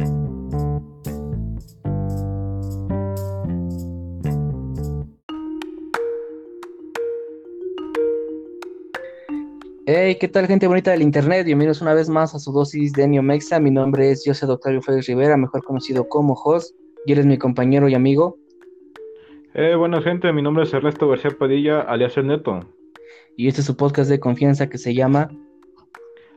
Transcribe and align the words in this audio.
Hey, 0.00 0.06
¿qué 10.20 10.28
tal 10.28 10.46
gente 10.46 10.68
bonita 10.68 10.92
del 10.92 11.02
internet? 11.02 11.46
Bienvenidos 11.46 11.80
una 11.80 11.94
vez 11.94 12.08
más 12.08 12.34
a 12.34 12.38
su 12.38 12.52
dosis 12.52 12.92
de 12.92 13.08
Neomexa. 13.08 13.58
Mi 13.58 13.72
nombre 13.72 14.12
es 14.12 14.22
José 14.24 14.46
Doctor 14.46 14.80
Félix 14.84 15.08
Rivera, 15.08 15.36
mejor 15.36 15.64
conocido 15.64 16.08
como 16.08 16.36
Jos, 16.36 16.74
y 17.04 17.12
eres 17.12 17.26
mi 17.26 17.36
compañero 17.36 17.88
y 17.88 17.94
amigo. 17.94 18.38
Eh, 19.54 19.74
buena 19.74 20.00
gente, 20.00 20.32
mi 20.32 20.42
nombre 20.42 20.62
es 20.62 20.72
Ernesto 20.72 21.08
García 21.08 21.32
Padilla, 21.36 21.80
alias 21.80 22.16
El 22.16 22.28
Neto. 22.28 22.60
Y 23.36 23.48
este 23.48 23.62
es 23.62 23.66
su 23.66 23.76
podcast 23.76 24.08
de 24.08 24.20
confianza 24.20 24.68
que 24.68 24.78
se 24.78 24.94
llama 24.94 25.28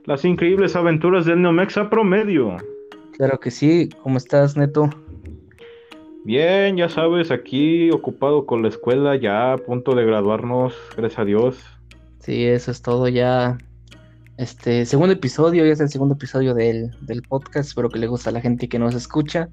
Las 0.05 0.25
increíbles 0.25 0.75
aventuras 0.75 1.25
del 1.25 1.43
Neomexa 1.43 1.91
Promedio. 1.91 2.57
Claro 3.21 3.39
que 3.39 3.51
sí, 3.51 3.87
¿cómo 4.01 4.17
estás, 4.17 4.57
Neto? 4.57 4.89
Bien, 6.25 6.75
ya 6.75 6.89
sabes, 6.89 7.29
aquí 7.29 7.91
ocupado 7.91 8.47
con 8.47 8.63
la 8.63 8.69
escuela, 8.69 9.15
ya 9.15 9.53
a 9.53 9.57
punto 9.59 9.93
de 9.93 10.03
graduarnos, 10.03 10.73
gracias 10.97 11.19
a 11.19 11.25
Dios. 11.25 11.59
Sí, 12.17 12.47
eso 12.47 12.71
es 12.71 12.81
todo 12.81 13.07
ya. 13.07 13.59
Este 14.37 14.87
segundo 14.87 15.13
episodio, 15.13 15.63
ya 15.63 15.71
es 15.71 15.79
el 15.81 15.89
segundo 15.89 16.15
episodio 16.15 16.55
del, 16.55 16.89
del 17.01 17.21
podcast. 17.21 17.69
Espero 17.69 17.89
que 17.89 17.99
le 17.99 18.07
guste 18.07 18.29
a 18.29 18.31
la 18.31 18.41
gente 18.41 18.67
que 18.67 18.79
nos 18.79 18.95
escucha. 18.95 19.49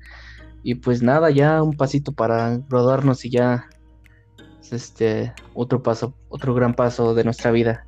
Y 0.63 0.77
pues 0.77 1.03
nada, 1.03 1.29
ya 1.29 1.63
un 1.63 1.77
pasito 1.77 2.13
para 2.13 2.57
graduarnos 2.71 3.23
y 3.27 3.29
ya 3.29 3.69
es 4.63 4.73
este 4.73 5.35
otro 5.53 5.83
paso, 5.83 6.15
otro 6.31 6.55
gran 6.55 6.73
paso 6.73 7.15
de 7.15 7.23
nuestra 7.23 7.51
vida. 7.51 7.87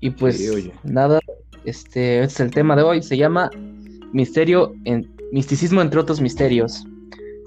Y 0.00 0.10
pues 0.10 0.42
nada, 0.82 1.20
este, 1.64 2.18
este 2.18 2.22
es 2.24 2.40
el 2.40 2.50
tema 2.50 2.74
de 2.74 2.82
hoy, 2.82 3.00
se 3.00 3.16
llama 3.16 3.48
misterio 4.12 4.74
en 4.84 5.10
misticismo 5.32 5.80
entre 5.80 6.00
otros 6.00 6.20
misterios. 6.20 6.86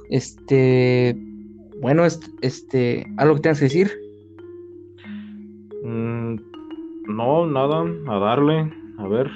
Este, 0.10 1.18
bueno, 1.82 2.04
este, 2.42 3.08
algo 3.18 3.36
que 3.36 3.42
tengas 3.42 3.60
que 3.60 3.66
decir. 3.66 3.92
Mm, 5.84 6.36
no, 7.08 7.48
nada, 7.48 7.84
a 8.08 8.20
darle, 8.20 8.72
a 8.98 9.08
ver. 9.08 9.30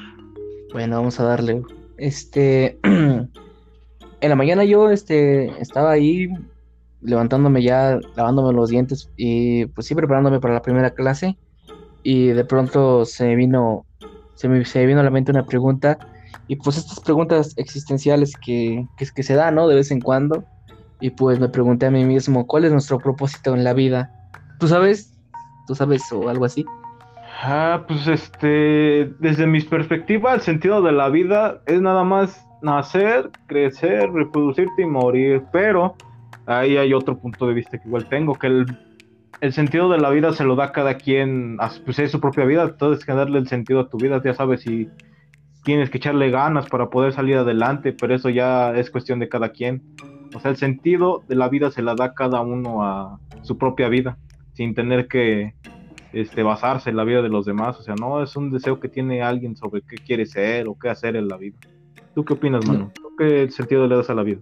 Bueno, 0.73 0.97
vamos 0.97 1.19
a 1.19 1.23
darle. 1.23 1.61
Este, 1.97 2.79
en 2.83 3.29
la 4.21 4.35
mañana 4.35 4.63
yo 4.63 4.89
este, 4.89 5.47
estaba 5.61 5.91
ahí 5.91 6.29
levantándome 7.01 7.63
ya, 7.63 7.99
lavándome 8.15 8.53
los 8.53 8.69
dientes 8.69 9.09
y 9.15 9.65
pues 9.67 9.87
sí 9.87 9.95
preparándome 9.95 10.39
para 10.39 10.53
la 10.53 10.61
primera 10.61 10.91
clase 10.91 11.37
y 12.03 12.27
de 12.27 12.45
pronto 12.45 13.05
se 13.05 13.35
vino, 13.35 13.85
se 14.35 14.49
me, 14.49 14.65
se 14.65 14.85
vino 14.85 14.99
a 14.99 15.03
la 15.03 15.09
mente 15.09 15.31
una 15.31 15.45
pregunta 15.45 15.97
y 16.47 16.55
pues 16.55 16.77
estas 16.77 16.99
preguntas 16.99 17.53
existenciales 17.57 18.33
que, 18.35 18.85
que, 18.97 19.23
se 19.23 19.35
dan, 19.35 19.55
¿no? 19.55 19.67
De 19.67 19.75
vez 19.75 19.91
en 19.91 20.01
cuando 20.01 20.43
y 21.01 21.11
pues 21.11 21.39
me 21.39 21.49
pregunté 21.49 21.85
a 21.85 21.91
mí 21.91 22.03
mismo, 22.05 22.45
¿cuál 22.45 22.65
es 22.65 22.71
nuestro 22.71 22.97
propósito 22.97 23.53
en 23.53 23.63
la 23.63 23.73
vida? 23.73 24.11
¿Tú 24.59 24.67
sabes? 24.67 25.17
¿Tú 25.67 25.75
sabes 25.75 26.11
o 26.11 26.27
algo 26.29 26.45
así? 26.45 26.65
Ah, 27.41 27.85
pues 27.87 28.05
este, 28.07 29.13
desde 29.19 29.47
mi 29.47 29.61
perspectiva, 29.61 30.33
el 30.33 30.41
sentido 30.41 30.81
de 30.81 30.91
la 30.91 31.07
vida 31.07 31.61
es 31.67 31.81
nada 31.81 32.03
más 32.03 32.45
nacer, 32.61 33.29
crecer, 33.47 34.11
reproducirte 34.11 34.81
y 34.81 34.85
morir, 34.85 35.43
pero 35.53 35.95
ahí 36.45 36.75
hay 36.75 36.93
otro 36.93 37.17
punto 37.17 37.47
de 37.47 37.53
vista 37.53 37.77
que 37.77 37.87
igual 37.87 38.09
tengo, 38.09 38.35
que 38.35 38.47
el, 38.47 39.53
sentido 39.53 39.89
de 39.89 39.99
la 39.99 40.09
vida 40.09 40.33
se 40.33 40.43
lo 40.43 40.57
da 40.57 40.73
cada 40.73 40.95
quien, 40.95 41.57
pues 41.85 41.99
es 41.99 42.11
su 42.11 42.19
propia 42.19 42.43
vida, 42.43 42.63
entonces 42.63 43.05
que 43.05 43.13
darle 43.13 43.39
el 43.39 43.47
sentido 43.47 43.79
a 43.79 43.89
tu 43.89 43.97
vida, 43.97 44.21
ya 44.21 44.33
sabes 44.33 44.61
si 44.61 44.89
tienes 45.63 45.89
que 45.89 45.97
echarle 45.97 46.29
ganas 46.29 46.67
para 46.67 46.89
poder 46.89 47.13
salir 47.13 47.37
adelante, 47.37 47.93
pero 47.93 48.15
eso 48.15 48.29
ya 48.29 48.75
es 48.75 48.89
cuestión 48.89 49.19
de 49.19 49.29
cada 49.29 49.49
quien. 49.49 49.83
O 50.35 50.39
sea, 50.39 50.51
el 50.51 50.57
sentido 50.57 51.23
de 51.27 51.35
la 51.35 51.49
vida 51.49 51.71
se 51.71 51.81
la 51.81 51.95
da 51.95 52.13
cada 52.13 52.41
uno 52.41 52.83
a 52.83 53.19
su 53.41 53.57
propia 53.57 53.89
vida, 53.89 54.17
sin 54.53 54.73
tener 54.73 55.07
que 55.07 55.53
este, 56.13 56.43
basarse 56.43 56.89
en 56.89 56.97
la 56.97 57.03
vida 57.03 57.21
de 57.21 57.29
los 57.29 57.45
demás. 57.45 57.79
O 57.79 57.83
sea, 57.83 57.95
no 57.95 58.21
es 58.23 58.35
un 58.35 58.51
deseo 58.51 58.79
que 58.79 58.89
tiene 58.89 59.21
alguien 59.21 59.55
sobre 59.55 59.81
qué 59.81 59.95
quiere 59.97 60.25
ser 60.25 60.67
o 60.67 60.77
qué 60.77 60.89
hacer 60.89 61.15
en 61.15 61.27
la 61.27 61.37
vida. 61.37 61.57
¿Tú 62.15 62.25
qué 62.25 62.33
opinas, 62.33 62.65
mano? 62.67 62.91
¿Qué 63.17 63.49
sentido 63.51 63.87
le 63.87 63.95
das 63.95 64.09
a 64.09 64.15
la 64.15 64.23
vida? 64.23 64.39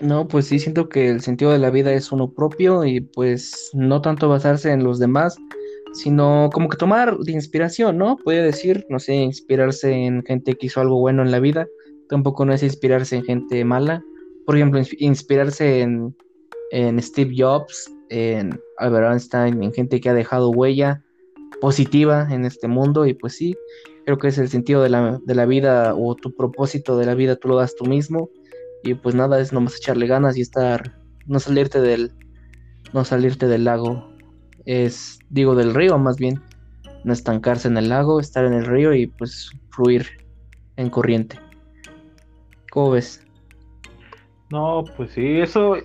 No, 0.00 0.28
pues 0.28 0.46
sí, 0.46 0.58
siento 0.60 0.88
que 0.88 1.08
el 1.08 1.20
sentido 1.20 1.50
de 1.50 1.58
la 1.58 1.70
vida 1.70 1.92
es 1.92 2.12
uno 2.12 2.30
propio 2.30 2.84
y 2.84 3.00
pues 3.00 3.70
no 3.74 4.00
tanto 4.00 4.28
basarse 4.28 4.70
en 4.70 4.84
los 4.84 5.00
demás, 5.00 5.36
sino 5.92 6.50
como 6.52 6.68
que 6.68 6.76
tomar 6.76 7.18
de 7.18 7.32
inspiración, 7.32 7.98
¿no? 7.98 8.16
Puede 8.16 8.42
decir, 8.42 8.86
no 8.88 8.98
sé, 8.98 9.14
inspirarse 9.14 9.92
en 9.92 10.24
gente 10.24 10.54
que 10.54 10.66
hizo 10.66 10.80
algo 10.80 10.98
bueno 10.98 11.22
en 11.22 11.30
la 11.30 11.40
vida, 11.40 11.66
tampoco 12.08 12.44
no 12.44 12.52
es 12.52 12.62
inspirarse 12.62 13.16
en 13.16 13.24
gente 13.24 13.64
mala. 13.64 14.02
Por 14.46 14.56
ejemplo, 14.56 14.80
inspirarse 14.98 15.80
en, 15.80 16.16
en 16.70 17.02
Steve 17.02 17.34
Jobs, 17.36 17.90
en 18.10 18.58
Albert 18.78 19.12
Einstein, 19.12 19.62
en 19.62 19.72
gente 19.72 20.00
que 20.00 20.08
ha 20.08 20.14
dejado 20.14 20.50
huella 20.50 21.02
positiva 21.60 22.28
en 22.30 22.44
este 22.44 22.68
mundo 22.68 23.06
y 23.06 23.14
pues 23.14 23.34
sí, 23.36 23.56
creo 24.04 24.18
que 24.18 24.28
es 24.28 24.38
el 24.38 24.48
sentido 24.48 24.82
de 24.82 24.88
la, 24.88 25.20
de 25.24 25.34
la 25.34 25.44
vida 25.44 25.94
o 25.94 26.14
tu 26.14 26.34
propósito 26.34 26.96
de 26.96 27.06
la 27.06 27.14
vida, 27.14 27.36
tú 27.36 27.48
lo 27.48 27.56
das 27.56 27.74
tú 27.74 27.84
mismo 27.84 28.30
y 28.82 28.94
pues 28.94 29.14
nada, 29.14 29.40
es 29.40 29.52
nomás 29.52 29.76
echarle 29.76 30.06
ganas 30.06 30.36
y 30.36 30.40
estar, 30.40 30.98
no 31.26 31.40
salirte 31.40 31.80
del, 31.80 32.12
no 32.92 33.04
salirte 33.04 33.48
del 33.48 33.64
lago, 33.64 34.08
es, 34.68 35.18
digo, 35.30 35.54
del 35.54 35.74
río 35.74 35.96
más 35.98 36.18
bien, 36.18 36.42
no 37.02 37.14
estancarse 37.14 37.68
en 37.68 37.78
el 37.78 37.88
lago, 37.88 38.20
estar 38.20 38.44
en 38.44 38.52
el 38.52 38.66
río 38.66 38.92
y 38.92 39.06
pues 39.06 39.50
fluir 39.70 40.06
en 40.76 40.90
corriente. 40.90 41.38
¿Cómo 42.70 42.90
ves? 42.90 43.26
No, 44.50 44.84
pues 44.94 45.12
sí, 45.12 45.40
eso 45.40 45.76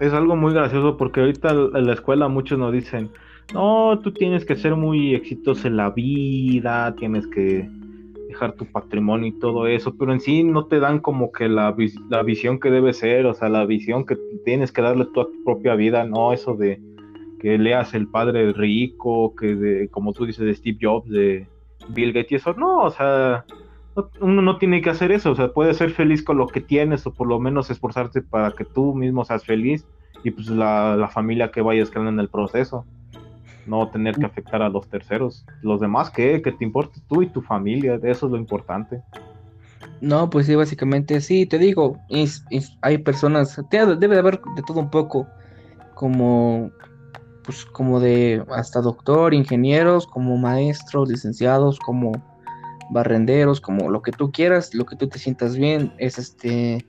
es 0.00 0.12
algo 0.14 0.34
muy 0.34 0.54
gracioso 0.54 0.96
porque 0.96 1.20
ahorita 1.20 1.50
en 1.50 1.86
la 1.86 1.92
escuela 1.92 2.28
muchos 2.28 2.58
nos 2.58 2.72
dicen, 2.72 3.10
no, 3.52 4.00
tú 4.02 4.12
tienes 4.12 4.46
que 4.46 4.56
ser 4.56 4.76
muy 4.76 5.14
exitoso 5.14 5.68
en 5.68 5.76
la 5.76 5.90
vida, 5.90 6.94
tienes 6.96 7.26
que 7.26 7.68
dejar 8.28 8.54
tu 8.54 8.64
patrimonio 8.64 9.28
y 9.28 9.38
todo 9.40 9.66
eso, 9.66 9.94
pero 9.98 10.10
en 10.10 10.20
sí 10.20 10.42
no 10.42 10.64
te 10.68 10.80
dan 10.80 11.00
como 11.00 11.32
que 11.32 11.50
la, 11.50 11.76
la 12.08 12.22
visión 12.22 12.60
que 12.60 12.70
debe 12.70 12.94
ser, 12.94 13.26
o 13.26 13.34
sea, 13.34 13.50
la 13.50 13.66
visión 13.66 14.06
que 14.06 14.16
tienes 14.46 14.72
que 14.72 14.80
darle 14.80 15.04
tú 15.12 15.20
a 15.20 15.26
tu 15.26 15.44
propia 15.44 15.74
vida, 15.74 16.04
no 16.04 16.32
eso 16.32 16.54
de 16.54 16.80
que 17.42 17.58
leas 17.58 17.92
el 17.92 18.06
padre 18.06 18.52
rico, 18.52 19.34
que 19.34 19.54
de, 19.54 19.88
como 19.88 20.12
tú 20.12 20.24
dices, 20.24 20.46
de 20.46 20.54
Steve 20.54 20.78
Jobs, 20.80 21.10
de 21.10 21.48
Bill 21.88 22.12
Gates 22.12 22.32
y 22.32 22.34
eso, 22.36 22.54
no, 22.54 22.78
o 22.84 22.90
sea, 22.90 23.44
uno 24.20 24.40
no 24.40 24.58
tiene 24.58 24.80
que 24.80 24.90
hacer 24.90 25.10
eso, 25.10 25.32
o 25.32 25.34
sea, 25.34 25.52
puedes 25.52 25.76
ser 25.76 25.90
feliz 25.90 26.22
con 26.22 26.38
lo 26.38 26.46
que 26.46 26.60
tienes 26.60 27.04
o 27.06 27.12
por 27.12 27.26
lo 27.26 27.40
menos 27.40 27.68
esforzarte 27.68 28.22
para 28.22 28.52
que 28.52 28.64
tú 28.64 28.94
mismo 28.94 29.24
seas 29.24 29.44
feliz 29.44 29.84
y 30.22 30.30
pues 30.30 30.48
la, 30.48 30.96
la 30.96 31.08
familia 31.08 31.50
que 31.50 31.60
vayas 31.62 31.90
creando 31.90 32.12
en 32.12 32.20
el 32.20 32.28
proceso 32.28 32.86
no 33.66 33.88
tener 33.88 34.16
que 34.16 34.26
afectar 34.26 34.62
a 34.62 34.68
los 34.68 34.88
terceros. 34.88 35.44
Los 35.62 35.80
demás, 35.80 36.10
¿qué? 36.10 36.42
Que 36.42 36.52
te 36.52 36.64
importe 36.64 37.00
tú 37.08 37.22
y 37.22 37.28
tu 37.28 37.42
familia, 37.42 37.98
eso 38.02 38.26
es 38.26 38.32
lo 38.32 38.38
importante. 38.38 39.02
No, 40.00 40.30
pues 40.30 40.46
sí, 40.46 40.54
básicamente 40.54 41.20
sí, 41.20 41.46
te 41.46 41.58
digo, 41.58 41.96
hay 42.80 42.98
personas, 42.98 43.60
debe 43.70 43.96
de 43.96 44.18
haber 44.18 44.40
de 44.56 44.62
todo 44.66 44.80
un 44.80 44.90
poco, 44.90 45.28
como, 45.94 46.72
pues 47.44 47.64
como 47.64 48.00
de 48.00 48.44
hasta 48.50 48.80
doctor, 48.80 49.34
ingenieros, 49.34 50.06
como 50.06 50.36
maestros, 50.36 51.08
licenciados, 51.08 51.78
como 51.78 52.12
barrenderos, 52.92 53.60
como 53.60 53.90
lo 53.90 54.02
que 54.02 54.12
tú 54.12 54.30
quieras, 54.30 54.74
lo 54.74 54.84
que 54.84 54.96
tú 54.96 55.08
te 55.08 55.18
sientas 55.18 55.56
bien, 55.56 55.92
es 55.98 56.18
este, 56.18 56.86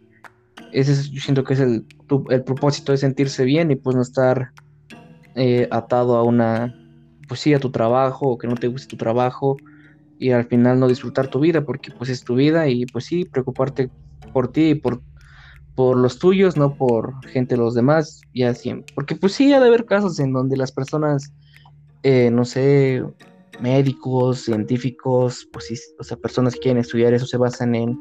ese 0.72 1.10
yo 1.10 1.22
siento 1.22 1.44
que 1.44 1.54
es 1.54 1.60
el, 1.60 1.86
el 2.30 2.44
propósito 2.44 2.92
de 2.92 2.98
sentirse 2.98 3.44
bien 3.46 3.72
y 3.72 3.76
pues 3.76 3.96
no 3.96 4.02
estar 4.02 4.52
eh, 5.36 5.68
atado 5.72 6.18
a 6.18 6.24
una, 6.24 6.74
pues 7.28 7.40
sí, 7.40 7.54
a 7.54 7.60
tu 7.60 7.72
trabajo 7.72 8.28
o 8.28 8.38
que 8.38 8.48
no 8.48 8.56
te 8.56 8.68
guste 8.68 8.88
tu 8.88 8.98
trabajo 8.98 9.58
y 10.20 10.32
al 10.32 10.46
final 10.46 10.80
no 10.80 10.88
disfrutar 10.88 11.28
tu 11.28 11.40
vida 11.40 11.66
porque 11.66 11.92
pues 11.98 12.10
es 12.10 12.24
tu 12.24 12.36
vida 12.36 12.68
y 12.68 12.86
pues 12.86 13.06
sí, 13.06 13.26
preocuparte 13.26 13.90
por 14.32 14.52
ti 14.52 14.72
y 14.72 14.76
por, 14.76 15.02
por 15.76 15.98
los 15.98 16.20
tuyos, 16.20 16.56
no 16.56 16.76
por 16.76 17.14
gente 17.28 17.56
de 17.56 17.62
los 17.62 17.74
demás, 17.74 18.22
y 18.32 18.44
así, 18.44 18.84
porque 18.96 19.16
pues 19.16 19.34
sí, 19.34 19.52
ha 19.54 19.60
de 19.60 19.68
haber 19.68 19.86
casos 19.86 20.20
en 20.20 20.34
donde 20.34 20.58
las 20.58 20.72
personas, 20.72 21.34
eh, 22.04 22.30
no 22.32 22.46
sé, 22.46 23.04
médicos, 23.60 24.42
científicos, 24.42 25.48
pues 25.52 25.66
sí, 25.66 25.76
o 26.00 26.04
sea, 26.04 26.18
personas 26.18 26.54
que 26.54 26.60
quieren 26.60 26.82
estudiar 26.82 27.14
eso 27.14 27.26
se 27.26 27.38
basan 27.38 27.76
en, 27.76 28.00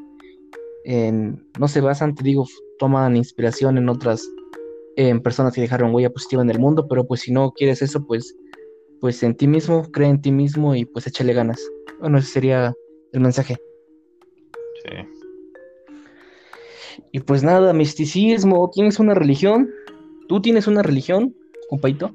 en 0.85 1.47
no 1.59 1.67
se 1.67 1.81
basan, 1.81 2.15
te 2.15 2.23
digo, 2.23 2.45
toman 2.79 3.15
inspiración 3.15 3.77
en 3.77 3.89
otras 3.89 4.23
en 4.95 5.21
personas 5.21 5.53
que 5.53 5.61
dejaron 5.61 5.93
huella 5.93 6.11
positiva 6.11 6.41
en 6.41 6.49
el 6.49 6.59
mundo, 6.59 6.87
pero 6.87 7.05
pues 7.05 7.21
si 7.21 7.31
no 7.31 7.51
quieres 7.51 7.81
eso, 7.81 8.05
pues, 8.05 8.35
pues 8.99 9.23
en 9.23 9.35
ti 9.35 9.47
mismo, 9.47 9.89
cree 9.91 10.09
en 10.09 10.21
ti 10.21 10.31
mismo 10.31 10.75
y 10.75 10.85
pues 10.85 11.07
échale 11.07 11.33
ganas. 11.33 11.59
Bueno, 11.99 12.19
ese 12.19 12.27
sería 12.27 12.73
el 13.11 13.19
mensaje. 13.21 13.57
Sí. 14.83 15.12
Y 17.13 17.19
pues 17.19 17.43
nada, 17.43 17.73
misticismo, 17.73 18.71
¿tienes 18.73 18.99
una 18.99 19.13
religión? 19.13 19.69
¿Tú 20.27 20.41
tienes 20.41 20.65
una 20.65 20.81
religión, 20.81 21.35
compaito? 21.69 22.11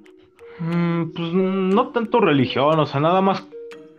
Mm, 0.58 1.12
pues 1.14 1.32
no 1.32 1.88
tanto 1.90 2.20
religión, 2.20 2.80
o 2.80 2.84
sea, 2.84 2.98
nada 2.98 3.20
más 3.20 3.46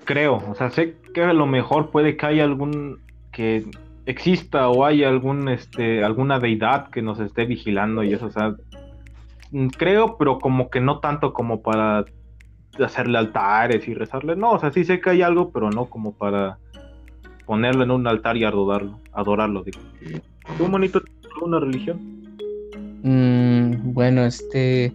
creo, 0.03 0.43
o 0.49 0.55
sea, 0.55 0.69
sé 0.71 0.97
que 1.13 1.23
a 1.23 1.31
lo 1.31 1.45
mejor 1.45 1.89
puede 1.89 2.17
que 2.17 2.25
haya 2.25 2.43
algún 2.43 2.99
que 3.31 3.63
exista 4.07 4.67
o 4.67 4.83
hay 4.83 5.05
algún 5.05 5.47
este 5.47 6.03
alguna 6.03 6.39
deidad 6.39 6.89
que 6.89 7.01
nos 7.01 7.19
esté 7.21 7.45
vigilando 7.45 8.03
y 8.03 8.13
eso, 8.13 8.25
o 8.25 8.31
sea, 8.31 8.55
mm, 9.51 9.67
creo, 9.67 10.17
pero 10.17 10.37
como 10.37 10.69
que 10.69 10.81
no 10.81 10.99
tanto 10.99 11.31
como 11.31 11.61
para 11.61 12.03
hacerle 12.83 13.19
altares 13.19 13.87
y 13.87 13.93
rezarle, 13.93 14.35
no, 14.35 14.51
o 14.51 14.59
sea, 14.59 14.71
sí 14.71 14.83
sé 14.83 14.99
que 14.99 15.11
hay 15.11 15.21
algo, 15.21 15.51
pero 15.51 15.69
no 15.69 15.85
como 15.85 16.13
para 16.13 16.57
ponerlo 17.45 17.85
en 17.85 17.91
un 17.91 18.05
altar 18.05 18.35
y 18.35 18.43
adorarlo, 18.43 18.99
adorarlo, 19.13 19.63
digo. 19.63 19.79
¿Tú, 20.57 20.67
monito, 20.67 21.01
una 21.41 21.59
religión? 21.59 21.99
Mm, 23.03 23.93
bueno, 23.93 24.25
este, 24.25 24.93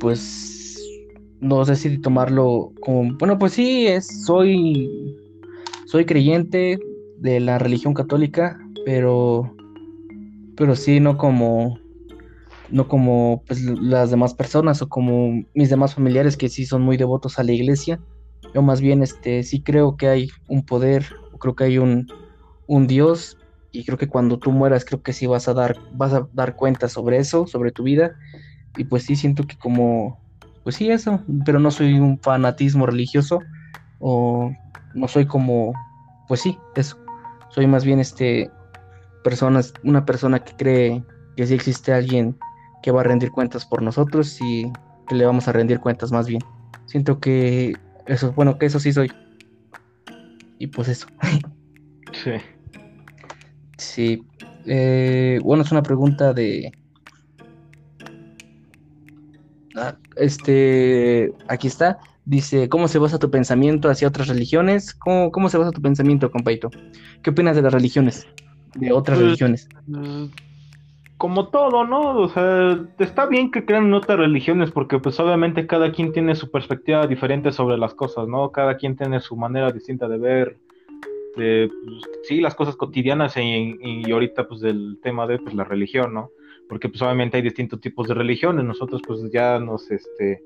pues, 0.00 0.80
no 1.40 1.64
sé 1.64 1.76
si 1.76 1.98
tomarlo 1.98 2.72
como, 2.80 3.12
bueno, 3.18 3.38
pues 3.38 3.52
sí, 3.52 3.86
es, 3.86 4.06
soy, 4.24 4.88
soy 5.86 6.04
creyente, 6.04 6.78
de 7.18 7.40
la 7.40 7.58
religión 7.58 7.94
católica, 7.94 8.58
pero, 8.84 9.54
pero 10.56 10.76
sí, 10.76 11.00
no 11.00 11.16
como, 11.16 11.78
no 12.70 12.88
como 12.88 13.42
pues, 13.46 13.62
las 13.62 14.10
demás 14.10 14.34
personas 14.34 14.82
o 14.82 14.88
como 14.88 15.42
mis 15.54 15.70
demás 15.70 15.94
familiares 15.94 16.36
que 16.36 16.48
sí 16.48 16.66
son 16.66 16.82
muy 16.82 16.96
devotos 16.96 17.38
a 17.38 17.44
la 17.44 17.52
iglesia. 17.52 18.00
Yo 18.54 18.62
más 18.62 18.80
bien 18.80 19.02
este, 19.02 19.42
sí 19.42 19.62
creo 19.62 19.96
que 19.96 20.08
hay 20.08 20.28
un 20.48 20.64
poder, 20.64 21.06
creo 21.40 21.54
que 21.54 21.64
hay 21.64 21.78
un, 21.78 22.06
un 22.66 22.86
Dios 22.86 23.36
y 23.72 23.84
creo 23.84 23.98
que 23.98 24.08
cuando 24.08 24.38
tú 24.38 24.52
mueras 24.52 24.84
creo 24.84 25.02
que 25.02 25.12
sí 25.12 25.26
vas 25.26 25.48
a 25.48 25.54
dar, 25.54 25.76
vas 25.92 26.12
a 26.12 26.28
dar 26.32 26.56
cuenta 26.56 26.88
sobre 26.88 27.18
eso, 27.18 27.46
sobre 27.46 27.72
tu 27.72 27.82
vida. 27.82 28.16
Y 28.74 28.84
pues 28.84 29.04
sí 29.04 29.16
siento 29.16 29.46
que 29.46 29.56
como, 29.56 30.20
pues 30.64 30.76
sí 30.76 30.90
eso, 30.90 31.22
pero 31.44 31.58
no 31.58 31.70
soy 31.70 31.98
un 31.98 32.18
fanatismo 32.20 32.86
religioso 32.86 33.40
o 34.00 34.52
no 34.94 35.08
soy 35.08 35.26
como, 35.26 35.74
pues 36.28 36.40
sí, 36.40 36.58
eso 36.74 36.96
soy 37.50 37.66
más 37.66 37.84
bien 37.84 38.00
este 38.00 38.50
personas, 39.24 39.72
una 39.82 40.04
persona 40.04 40.40
que 40.40 40.54
cree 40.56 41.04
que 41.36 41.46
sí 41.46 41.54
existe 41.54 41.92
alguien 41.92 42.36
que 42.82 42.90
va 42.90 43.00
a 43.00 43.04
rendir 43.04 43.30
cuentas 43.32 43.66
por 43.66 43.82
nosotros 43.82 44.40
y 44.40 44.70
que 45.08 45.14
le 45.14 45.26
vamos 45.26 45.48
a 45.48 45.52
rendir 45.52 45.80
cuentas 45.80 46.12
más 46.12 46.26
bien. 46.26 46.44
Siento 46.86 47.18
que 47.18 47.76
eso, 48.06 48.32
bueno, 48.32 48.58
que 48.58 48.66
eso 48.66 48.78
sí 48.78 48.92
soy. 48.92 49.10
Y 50.58 50.68
pues 50.68 50.88
eso. 50.88 51.06
Sí. 52.12 52.30
Sí. 53.76 54.24
Eh, 54.66 55.38
bueno, 55.42 55.62
es 55.62 55.72
una 55.72 55.82
pregunta 55.82 56.32
de. 56.32 56.72
Ah, 59.76 59.96
este, 60.16 61.32
aquí 61.48 61.66
está. 61.68 61.98
Dice, 62.24 62.68
¿cómo 62.68 62.88
se 62.88 62.98
basa 62.98 63.18
tu 63.18 63.30
pensamiento 63.30 63.88
hacia 63.88 64.08
otras 64.08 64.26
religiones? 64.28 64.94
¿Cómo, 64.94 65.30
cómo 65.30 65.48
se 65.48 65.58
basa 65.58 65.70
tu 65.70 65.80
pensamiento, 65.80 66.30
compaito? 66.30 66.70
¿Qué 67.22 67.30
opinas 67.30 67.54
de 67.54 67.62
las 67.62 67.72
religiones? 67.72 68.26
De 68.74 68.92
otras 68.92 69.18
pues, 69.18 69.26
religiones. 69.26 69.68
Mm, 69.86 70.26
como 71.18 71.48
todo, 71.48 71.84
¿no? 71.86 72.18
O 72.18 72.28
sea, 72.28 72.80
está 72.98 73.26
bien 73.26 73.50
que 73.50 73.64
crean 73.64 73.92
otras 73.94 74.18
religiones 74.18 74.70
porque 74.70 74.98
pues 74.98 75.20
obviamente 75.20 75.66
cada 75.66 75.92
quien 75.92 76.12
tiene 76.12 76.34
su 76.34 76.50
perspectiva 76.50 77.06
diferente 77.06 77.52
sobre 77.52 77.78
las 77.78 77.94
cosas, 77.94 78.26
¿no? 78.26 78.50
Cada 78.50 78.76
quien 78.76 78.96
tiene 78.96 79.20
su 79.20 79.36
manera 79.36 79.70
distinta 79.70 80.08
de 80.08 80.18
ver, 80.18 80.58
de, 81.36 81.70
pues, 81.84 82.02
sí, 82.24 82.40
las 82.40 82.54
cosas 82.54 82.76
cotidianas 82.76 83.36
y, 83.36 83.76
y, 83.80 84.10
ahorita 84.10 84.48
pues 84.48 84.60
del 84.60 84.98
tema 85.02 85.26
de 85.26 85.38
pues 85.38 85.54
la 85.54 85.64
religión, 85.64 86.14
¿no? 86.14 86.30
Porque 86.68 86.88
pues 86.88 87.00
obviamente 87.02 87.36
hay 87.36 87.42
distintos 87.42 87.80
tipos 87.80 88.08
de 88.08 88.14
religiones, 88.14 88.64
nosotros 88.64 89.00
pues 89.06 89.30
ya 89.30 89.58
nos, 89.60 89.90
este, 89.90 90.42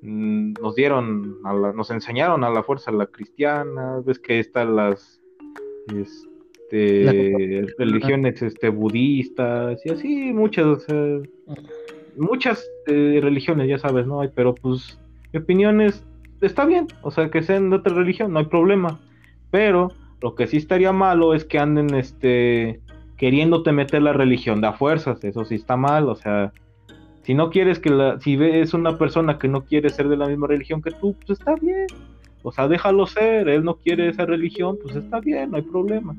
Mm, 0.00 0.52
nos 0.60 0.76
dieron, 0.76 1.38
a 1.44 1.52
nos 1.72 1.90
enseñaron 1.90 2.44
a 2.44 2.50
la 2.50 2.62
fuerza 2.62 2.92
la 2.92 3.06
cristiana, 3.06 4.00
ves 4.04 4.20
que 4.20 4.38
están 4.38 4.76
las 4.76 5.20
este, 5.92 7.66
religiones 7.78 8.40
este, 8.42 8.68
budistas 8.68 9.84
y 9.84 9.90
así, 9.90 10.32
muchas, 10.32 10.86
muchas 12.16 12.64
eh, 12.86 13.18
religiones, 13.20 13.68
ya 13.68 13.78
sabes, 13.78 14.06
¿no? 14.06 14.20
hay 14.20 14.28
Pero 14.32 14.54
pues 14.54 15.00
mi 15.32 15.40
opinión 15.40 15.80
es, 15.80 16.04
está 16.42 16.64
bien, 16.64 16.86
o 17.02 17.10
sea, 17.10 17.30
que 17.30 17.42
sean 17.42 17.70
de 17.70 17.76
otra 17.76 17.94
religión, 17.94 18.32
no 18.32 18.38
hay 18.38 18.46
problema, 18.46 19.00
pero 19.50 19.92
lo 20.20 20.34
que 20.34 20.46
sí 20.46 20.56
estaría 20.56 20.92
malo 20.92 21.34
es 21.34 21.44
que 21.44 21.58
anden 21.58 21.94
este, 21.94 22.80
queriéndote 23.16 23.72
meter 23.72 24.02
la 24.02 24.12
religión 24.12 24.60
de 24.60 24.68
a 24.68 24.72
fuerzas, 24.72 25.22
eso 25.24 25.44
sí 25.44 25.56
está 25.56 25.76
mal, 25.76 26.08
o 26.08 26.14
sea 26.14 26.52
si 27.28 27.34
no 27.34 27.50
quieres 27.50 27.78
que 27.78 27.90
la, 27.90 28.18
si 28.20 28.36
ves 28.36 28.72
una 28.72 28.96
persona 28.96 29.38
que 29.38 29.48
no 29.48 29.62
quiere 29.66 29.90
ser 29.90 30.08
de 30.08 30.16
la 30.16 30.26
misma 30.26 30.46
religión 30.46 30.80
que 30.80 30.92
tú, 30.92 31.14
pues 31.14 31.38
está 31.38 31.56
bien. 31.56 31.86
O 32.42 32.50
sea, 32.50 32.68
déjalo 32.68 33.06
ser, 33.06 33.50
él 33.50 33.64
no 33.64 33.76
quiere 33.76 34.08
esa 34.08 34.24
religión, 34.24 34.78
pues 34.82 34.96
está 34.96 35.20
bien, 35.20 35.50
no 35.50 35.58
hay 35.58 35.62
problema. 35.62 36.16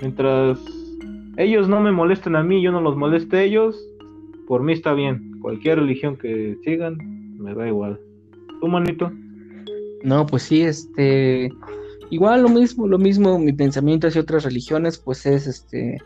Mientras 0.00 0.58
ellos 1.36 1.68
no 1.68 1.82
me 1.82 1.92
molesten 1.92 2.36
a 2.36 2.42
mí, 2.42 2.62
yo 2.62 2.72
no 2.72 2.80
los 2.80 2.96
moleste 2.96 3.36
a 3.36 3.42
ellos, 3.42 3.86
por 4.48 4.62
mí 4.62 4.72
está 4.72 4.94
bien. 4.94 5.38
Cualquier 5.42 5.78
religión 5.78 6.16
que 6.16 6.56
sigan, 6.64 6.96
me 7.36 7.54
da 7.54 7.68
igual. 7.68 8.00
¿Tú, 8.62 8.66
manito? 8.66 9.12
No, 10.04 10.24
pues 10.24 10.44
sí, 10.44 10.62
este. 10.62 11.52
Igual 12.10 12.42
lo 12.42 12.48
mismo, 12.48 12.86
lo 12.86 12.98
mismo, 12.98 13.38
mi 13.38 13.52
pensamiento 13.52 14.08
hacia 14.08 14.20
otras 14.20 14.44
religiones, 14.44 14.98
pues 14.98 15.24
es 15.26 15.46
este 15.46 15.98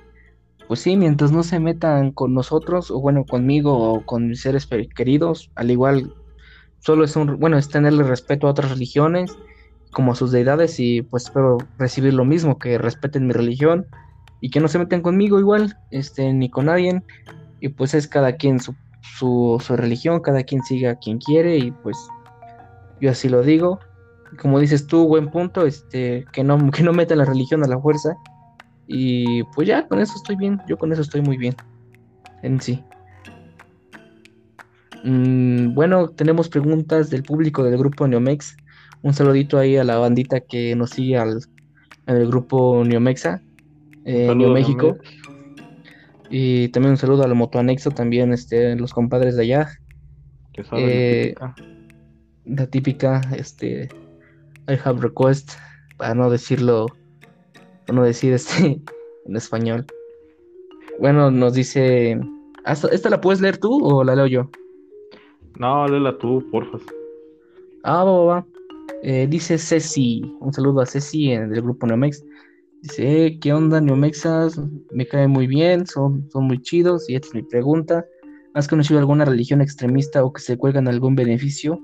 pues 0.66 0.80
sí, 0.80 0.96
mientras 0.96 1.32
no 1.32 1.42
se 1.42 1.60
metan 1.60 2.12
con 2.12 2.34
nosotros, 2.34 2.90
o 2.90 3.00
bueno, 3.00 3.24
conmigo 3.24 3.76
o 3.76 4.06
con 4.06 4.28
mis 4.28 4.42
seres 4.42 4.66
queridos, 4.94 5.50
al 5.54 5.70
igual, 5.70 6.14
solo 6.78 7.04
es 7.04 7.16
un, 7.16 7.38
bueno, 7.38 7.58
es 7.58 7.68
tenerle 7.68 8.02
respeto 8.02 8.46
a 8.46 8.50
otras 8.50 8.70
religiones, 8.70 9.36
como 9.92 10.12
a 10.12 10.14
sus 10.14 10.32
deidades, 10.32 10.80
y 10.80 11.02
pues 11.02 11.24
espero 11.24 11.58
recibir 11.78 12.14
lo 12.14 12.24
mismo, 12.24 12.58
que 12.58 12.78
respeten 12.78 13.26
mi 13.26 13.32
religión, 13.32 13.86
y 14.40 14.50
que 14.50 14.60
no 14.60 14.68
se 14.68 14.78
metan 14.78 15.02
conmigo 15.02 15.38
igual, 15.38 15.78
este, 15.90 16.32
ni 16.32 16.48
con 16.48 16.66
nadie, 16.66 17.02
y 17.60 17.68
pues 17.68 17.94
es 17.94 18.08
cada 18.08 18.36
quien 18.36 18.60
su, 18.60 18.74
su, 19.02 19.62
su 19.64 19.76
religión, 19.76 20.20
cada 20.20 20.44
quien 20.44 20.62
siga 20.62 20.92
a 20.92 20.98
quien 20.98 21.18
quiere, 21.18 21.58
y 21.58 21.70
pues 21.70 21.96
yo 23.00 23.10
así 23.10 23.28
lo 23.28 23.42
digo, 23.42 23.80
como 24.40 24.58
dices 24.60 24.86
tú, 24.86 25.06
buen 25.06 25.30
punto, 25.30 25.66
este, 25.66 26.24
que 26.32 26.44
no, 26.44 26.70
que 26.70 26.82
no 26.82 26.92
metan 26.92 27.18
la 27.18 27.24
religión 27.24 27.64
a 27.64 27.68
la 27.68 27.78
fuerza, 27.78 28.16
y 28.86 29.42
pues 29.54 29.68
ya, 29.68 29.86
con 29.88 30.00
eso 30.00 30.14
estoy 30.16 30.36
bien. 30.36 30.60
Yo 30.68 30.76
con 30.76 30.92
eso 30.92 31.02
estoy 31.02 31.22
muy 31.22 31.36
bien. 31.36 31.54
En 32.42 32.60
sí. 32.60 32.82
Mm, 35.04 35.74
bueno, 35.74 36.08
tenemos 36.08 36.48
preguntas 36.48 37.10
del 37.10 37.22
público 37.22 37.64
del 37.64 37.78
grupo 37.78 38.06
Neomex. 38.06 38.56
Un 39.02 39.14
saludito 39.14 39.58
ahí 39.58 39.76
a 39.76 39.84
la 39.84 39.98
bandita 39.98 40.40
que 40.40 40.74
nos 40.74 40.90
sigue 40.90 41.18
al, 41.18 41.40
el 42.06 42.26
grupo 42.26 42.84
Neomexa, 42.84 43.42
eh, 44.04 44.34
México. 44.34 44.96
Y 46.30 46.68
también 46.68 46.92
un 46.92 46.96
saludo 46.96 47.22
al 47.22 47.34
Motoanexo, 47.34 47.90
también 47.90 48.32
este, 48.32 48.76
los 48.76 48.92
compadres 48.92 49.36
de 49.36 49.42
allá. 49.42 49.78
Que 50.52 50.64
eh, 50.72 51.34
la, 51.38 51.54
la 52.44 52.66
típica, 52.66 53.20
este, 53.36 53.88
I 54.68 54.78
have 54.84 55.00
request, 55.00 55.52
para 55.96 56.14
no 56.14 56.30
decirlo 56.30 56.86
no 57.92 58.02
decir 58.02 58.32
este 58.32 58.80
en 59.26 59.36
español. 59.36 59.86
Bueno, 61.00 61.30
nos 61.30 61.54
dice. 61.54 62.18
¿Esta 62.66 63.10
la 63.10 63.20
puedes 63.20 63.40
leer 63.40 63.58
tú 63.58 63.84
o 63.84 64.04
la 64.04 64.14
leo 64.14 64.26
yo? 64.26 64.50
No, 65.58 65.86
léela 65.86 66.16
tú, 66.16 66.42
porfa. 66.50 66.78
Ah, 67.82 68.02
va, 68.04 68.24
va, 68.24 68.46
eh, 69.02 69.26
dice 69.28 69.58
Ceci. 69.58 70.22
Un 70.40 70.52
saludo 70.52 70.80
a 70.80 70.86
Ceci 70.86 71.32
en 71.32 71.52
el 71.52 71.60
grupo 71.60 71.86
Neomex. 71.86 72.24
Dice, 72.80 73.26
eh, 73.26 73.38
¿qué 73.38 73.52
onda, 73.52 73.80
Neomexas? 73.80 74.58
Me 74.92 75.06
cae 75.06 75.28
muy 75.28 75.46
bien, 75.46 75.86
son, 75.86 76.28
son 76.30 76.44
muy 76.44 76.60
chidos. 76.62 77.08
Y 77.08 77.16
esta 77.16 77.28
es 77.28 77.34
mi 77.34 77.42
pregunta. 77.42 78.06
¿Has 78.54 78.68
conocido 78.68 78.98
alguna 78.98 79.24
religión 79.24 79.60
extremista 79.60 80.24
o 80.24 80.32
que 80.32 80.40
se 80.40 80.56
cuelgan 80.56 80.88
algún 80.88 81.14
beneficio? 81.14 81.80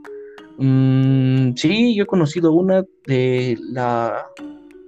Mm, 0.61 1.55
sí, 1.57 1.97
yo 1.97 2.05
he 2.05 2.07
conocido 2.07 2.53
una 2.53 2.85
de 3.07 3.59
la 3.73 4.27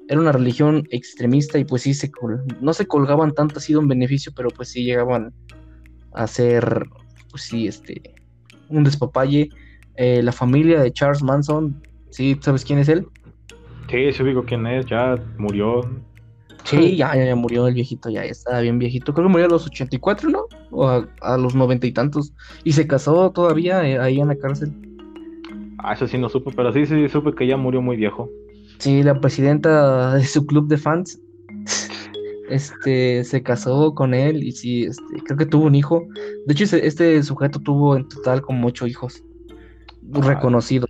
era 0.07 0.21
una 0.21 0.33
religión 0.33 0.87
extremista 0.91 1.59
y 1.59 1.64
pues 1.64 1.83
sí, 1.83 1.95
se 1.95 2.11
no 2.61 2.75
se 2.75 2.87
colgaban 2.87 3.33
tanto, 3.33 3.59
ha 3.59 3.62
sido 3.62 3.81
un 3.81 3.88
beneficio, 3.88 4.33
pero 4.37 4.50
pues 4.50 4.69
sí 4.69 4.85
llegaban 4.85 5.33
a 6.12 6.26
ser, 6.26 6.85
pues 7.31 7.45
sí, 7.45 7.67
este, 7.67 8.02
un 8.69 8.85
despapalle. 8.85 9.49
Eh, 9.97 10.23
la 10.23 10.33
familia 10.33 10.83
de 10.83 10.93
Charles 10.93 11.23
Manson, 11.23 11.83
¿sí 12.11 12.37
sabes 12.43 12.62
quién 12.64 12.79
es 12.79 12.91
él? 12.91 13.07
Sí, 13.91 14.12
sí 14.12 14.25
digo 14.25 14.45
quién 14.45 14.67
es, 14.67 14.85
ya 14.85 15.17
murió. 15.38 15.81
Sí, 16.64 16.97
ya, 16.97 17.17
ya, 17.17 17.35
murió 17.35 17.67
el 17.67 17.75
viejito, 17.75 18.11
ya, 18.11 18.25
estaba 18.25 18.61
bien 18.61 18.79
viejito. 18.79 19.14
Creo 19.14 19.26
que 19.26 19.33
murió 19.33 19.47
a 19.47 19.50
los 19.50 19.67
84, 19.67 20.29
¿no? 20.29 20.45
O 20.71 20.88
a, 21.23 21.38
los 21.38 21.55
noventa 21.55 21.87
y 21.87 21.93
tantos. 21.93 22.35
Y 22.64 22.73
se 22.73 22.87
casó 22.87 23.31
todavía 23.33 23.87
eh, 23.88 23.99
ahí 23.99 24.21
en 24.21 24.29
la 24.29 24.37
cárcel. 24.37 24.73
Ah, 25.83 25.95
eso 25.95 26.07
sí 26.07 26.17
no 26.17 26.29
supe, 26.29 26.51
pero 26.55 26.73
sí, 26.73 26.87
sí 26.87 27.09
supe 27.09 27.35
que 27.35 27.47
ya 27.47 27.57
murió 27.57 27.83
muy 27.83 27.97
viejo. 27.97 28.31
Sí, 28.79 29.03
la 29.03 29.21
presidenta 29.21 30.15
de 30.15 30.25
su 30.25 30.47
club 30.47 30.69
de 30.69 30.79
fans 30.79 31.21
este, 32.49 33.25
se 33.25 33.43
casó 33.43 33.95
con 33.95 34.15
él 34.15 34.43
y 34.43 34.53
sí, 34.53 34.85
este, 34.85 35.23
creo 35.25 35.39
que 35.39 35.47
tuvo 35.47 35.67
un 35.67 35.75
hijo. 35.75 36.07
De 36.47 36.53
hecho, 36.53 36.77
este 36.77 37.23
sujeto 37.23 37.59
tuvo 37.59 37.97
en 37.97 38.09
total 38.09 38.43
como 38.43 38.69
ocho 38.69 38.87
hijos 38.87 39.23
reconocidos. 40.11 40.89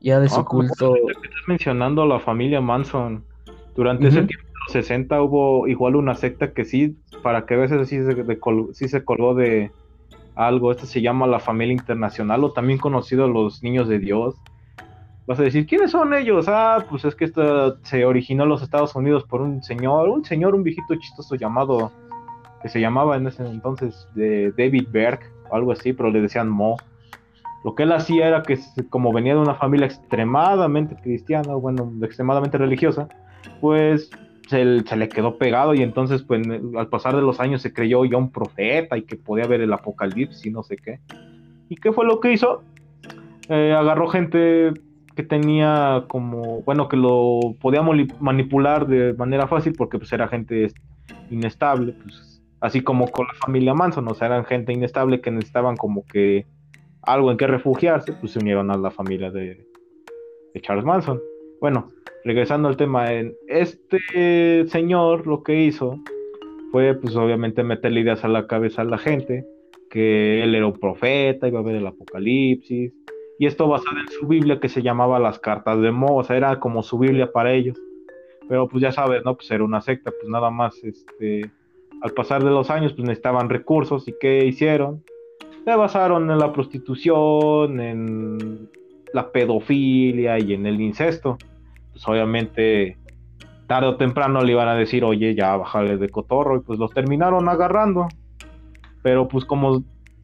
Ya 0.00 0.20
de 0.20 0.28
su 0.28 0.44
culto. 0.44 0.94
Estás 0.96 1.48
mencionando 1.48 2.02
a 2.02 2.06
la 2.06 2.20
familia 2.20 2.60
Manson. 2.60 3.24
Durante 3.74 4.08
ese 4.08 4.22
tiempo 4.22 4.46
los 4.66 4.72
60 4.72 5.20
hubo 5.22 5.68
igual 5.68 5.96
una 5.96 6.14
secta 6.14 6.52
que 6.52 6.64
sí, 6.64 6.96
para 7.22 7.44
que 7.44 7.54
a 7.54 7.58
veces 7.58 7.88
sí 7.88 7.98
se, 8.02 8.38
sí 8.72 8.88
se 8.88 9.04
colgó 9.04 9.34
de 9.34 9.70
algo. 10.36 10.70
Este 10.70 10.86
se 10.86 11.00
llama 11.02 11.26
la 11.26 11.40
familia 11.40 11.72
internacional 11.72 12.44
o 12.44 12.52
también 12.52 12.78
conocido 12.78 13.26
los 13.26 13.62
niños 13.62 13.88
de 13.88 13.98
Dios. 13.98 14.36
Vas 15.26 15.40
a 15.40 15.42
decir, 15.42 15.66
¿quiénes 15.66 15.90
son 15.90 16.14
ellos? 16.14 16.46
Ah, 16.48 16.84
pues 16.88 17.04
es 17.04 17.16
que 17.16 17.24
esto 17.24 17.78
se 17.82 18.04
originó 18.04 18.44
en 18.44 18.50
los 18.50 18.62
Estados 18.62 18.94
Unidos 18.94 19.24
por 19.24 19.40
un 19.40 19.60
señor, 19.62 20.08
un 20.08 20.24
señor, 20.24 20.54
un 20.54 20.62
viejito 20.62 20.94
chistoso 20.94 21.34
llamado, 21.34 21.90
que 22.62 22.68
se 22.68 22.80
llamaba 22.80 23.16
en 23.16 23.26
ese 23.26 23.44
entonces 23.44 24.08
de 24.14 24.52
David 24.56 24.86
Berg, 24.92 25.18
o 25.50 25.56
algo 25.56 25.72
así, 25.72 25.92
pero 25.92 26.10
le 26.10 26.20
decían 26.20 26.48
Mo. 26.48 26.76
Lo 27.64 27.74
que 27.74 27.82
él 27.82 27.90
hacía 27.90 28.28
era 28.28 28.42
que, 28.44 28.56
como 28.88 29.12
venía 29.12 29.34
de 29.34 29.40
una 29.40 29.56
familia 29.56 29.86
extremadamente 29.86 30.94
cristiana, 30.94 31.54
bueno, 31.54 31.92
extremadamente 32.02 32.56
religiosa, 32.56 33.08
pues 33.60 34.08
se, 34.46 34.64
le 34.64 35.08
quedó 35.08 35.38
pegado 35.38 35.74
y 35.74 35.82
entonces, 35.82 36.22
pues, 36.22 36.46
al 36.76 36.88
pasar 36.88 37.16
de 37.16 37.22
los 37.22 37.40
años 37.40 37.62
se 37.62 37.72
creyó 37.72 38.04
ya 38.04 38.16
un 38.16 38.30
profeta 38.30 38.96
y 38.96 39.02
que 39.02 39.16
podía 39.16 39.46
ver 39.46 39.60
el 39.60 39.72
apocalipsis 39.72 40.46
y 40.46 40.50
no 40.50 40.62
sé 40.62 40.76
qué. 40.76 41.00
¿Y 41.68 41.76
qué 41.76 41.92
fue 41.92 42.06
lo 42.06 42.20
que 42.20 42.32
hizo? 42.32 42.62
Eh, 43.48 43.74
agarró 43.76 44.08
gente 44.08 44.72
que 45.14 45.22
tenía 45.22 46.04
como, 46.08 46.62
bueno, 46.62 46.88
que 46.88 46.96
lo 46.96 47.40
podía 47.60 47.82
manipular 48.20 48.86
de 48.86 49.14
manera 49.14 49.46
fácil 49.46 49.72
porque 49.76 49.98
pues 49.98 50.12
era 50.12 50.28
gente 50.28 50.68
inestable, 51.30 51.94
pues 52.02 52.42
así 52.60 52.82
como 52.82 53.08
con 53.08 53.26
la 53.26 53.34
familia 53.34 53.74
Manson, 53.74 54.08
o 54.08 54.14
sea, 54.14 54.26
eran 54.26 54.44
gente 54.44 54.72
inestable 54.72 55.20
que 55.20 55.30
necesitaban 55.30 55.76
como 55.76 56.04
que 56.04 56.46
algo 57.02 57.30
en 57.30 57.36
que 57.36 57.46
refugiarse, 57.46 58.12
pues 58.12 58.32
se 58.32 58.40
unieron 58.40 58.70
a 58.70 58.76
la 58.76 58.90
familia 58.90 59.30
de, 59.30 59.66
Charles 60.60 60.84
Manson. 60.84 61.20
Bueno, 61.60 61.90
regresando 62.26 62.66
al 62.66 62.76
tema, 62.76 63.06
este 63.46 64.66
señor 64.66 65.28
lo 65.28 65.44
que 65.44 65.62
hizo 65.62 66.00
fue 66.72 66.92
pues 66.94 67.14
obviamente 67.14 67.62
meterle 67.62 68.00
ideas 68.00 68.24
a 68.24 68.28
la 68.28 68.48
cabeza 68.48 68.82
a 68.82 68.84
la 68.84 68.98
gente, 68.98 69.46
que 69.90 70.42
él 70.42 70.56
era 70.56 70.66
un 70.66 70.78
profeta, 70.78 71.46
iba 71.46 71.60
a 71.60 71.62
ver 71.62 71.76
el 71.76 71.86
apocalipsis, 71.86 72.92
y 73.38 73.46
esto 73.46 73.68
basado 73.68 73.98
en 74.00 74.08
su 74.08 74.26
Biblia 74.26 74.58
que 74.58 74.68
se 74.68 74.82
llamaba 74.82 75.20
las 75.20 75.38
cartas 75.38 75.80
de 75.80 75.92
Mo, 75.92 76.16
o 76.16 76.24
sea, 76.24 76.36
era 76.36 76.58
como 76.58 76.82
su 76.82 76.98
Biblia 76.98 77.30
para 77.30 77.52
ellos. 77.52 77.78
Pero 78.48 78.68
pues 78.68 78.82
ya 78.82 78.90
sabes, 78.90 79.24
¿no? 79.24 79.36
Pues 79.36 79.48
era 79.52 79.62
una 79.62 79.80
secta, 79.80 80.10
pues 80.10 80.28
nada 80.28 80.50
más, 80.50 80.82
este, 80.82 81.48
al 82.02 82.10
pasar 82.10 82.42
de 82.42 82.50
los 82.50 82.70
años, 82.70 82.92
pues 82.92 83.06
necesitaban 83.06 83.48
recursos 83.48 84.08
y 84.08 84.14
¿qué 84.20 84.44
hicieron? 84.44 85.04
Se 85.64 85.76
basaron 85.76 86.28
en 86.30 86.38
la 86.38 86.52
prostitución, 86.52 87.80
en 87.80 88.68
la 89.12 89.30
pedofilia 89.30 90.40
y 90.40 90.54
en 90.54 90.66
el 90.66 90.80
incesto. 90.80 91.38
Pues 91.96 92.06
obviamente, 92.08 92.98
tarde 93.66 93.88
o 93.88 93.96
temprano 93.96 94.44
le 94.44 94.52
iban 94.52 94.68
a 94.68 94.74
decir, 94.74 95.02
oye, 95.02 95.34
ya 95.34 95.56
bájale 95.56 95.96
de 95.96 96.10
cotorro, 96.10 96.58
y 96.58 96.60
pues 96.60 96.78
los 96.78 96.92
terminaron 96.92 97.48
agarrando. 97.48 98.08
Pero 99.02 99.28
pues 99.28 99.46
como 99.46 99.82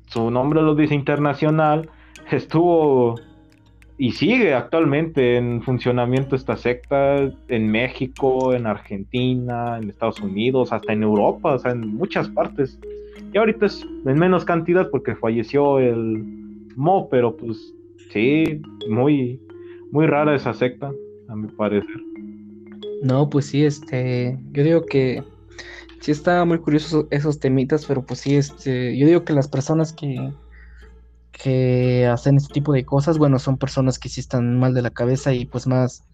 su 0.08 0.30
nombre 0.30 0.60
lo 0.60 0.74
dice 0.74 0.94
internacional, 0.94 1.88
estuvo 2.30 3.14
y 3.96 4.12
sigue 4.12 4.52
actualmente 4.52 5.36
en 5.36 5.62
funcionamiento 5.62 6.36
esta 6.36 6.56
secta 6.58 7.32
en 7.48 7.70
México, 7.70 8.52
en 8.52 8.66
Argentina, 8.66 9.78
en 9.78 9.88
Estados 9.88 10.20
Unidos, 10.20 10.74
hasta 10.74 10.92
en 10.92 11.04
Europa, 11.04 11.54
o 11.54 11.58
sea, 11.58 11.72
en 11.72 11.94
muchas 11.94 12.28
partes. 12.28 12.78
Y 13.32 13.38
ahorita 13.38 13.64
es 13.64 13.82
en 14.04 14.18
menos 14.18 14.44
cantidad 14.44 14.90
porque 14.90 15.16
falleció 15.16 15.78
el 15.78 16.22
Mo, 16.76 17.08
pero 17.10 17.34
pues 17.34 17.72
sí, 18.10 18.60
muy, 18.90 19.40
muy 19.90 20.06
rara 20.06 20.34
esa 20.34 20.52
secta, 20.52 20.92
a 21.32 21.36
mi 21.36 21.48
parecer. 21.48 22.00
No, 23.02 23.28
pues 23.28 23.46
sí, 23.46 23.64
este, 23.64 24.38
yo 24.52 24.62
digo 24.62 24.86
que 24.86 25.24
sí 26.00 26.12
está 26.12 26.44
muy 26.44 26.58
curioso 26.58 27.08
esos 27.10 27.40
temitas, 27.40 27.86
pero 27.86 28.04
pues 28.04 28.20
sí, 28.20 28.36
este, 28.36 28.96
yo 28.96 29.06
digo 29.06 29.24
que 29.24 29.32
las 29.32 29.48
personas 29.48 29.92
que 29.92 30.32
que 31.32 32.06
hacen 32.06 32.36
este 32.36 32.52
tipo 32.52 32.72
de 32.72 32.84
cosas, 32.84 33.18
bueno, 33.18 33.38
son 33.38 33.56
personas 33.56 33.98
que 33.98 34.08
sí 34.08 34.20
están 34.20 34.58
mal 34.58 34.74
de 34.74 34.82
la 34.82 34.90
cabeza 34.90 35.32
y 35.32 35.46
pues 35.46 35.66
más... 35.66 36.04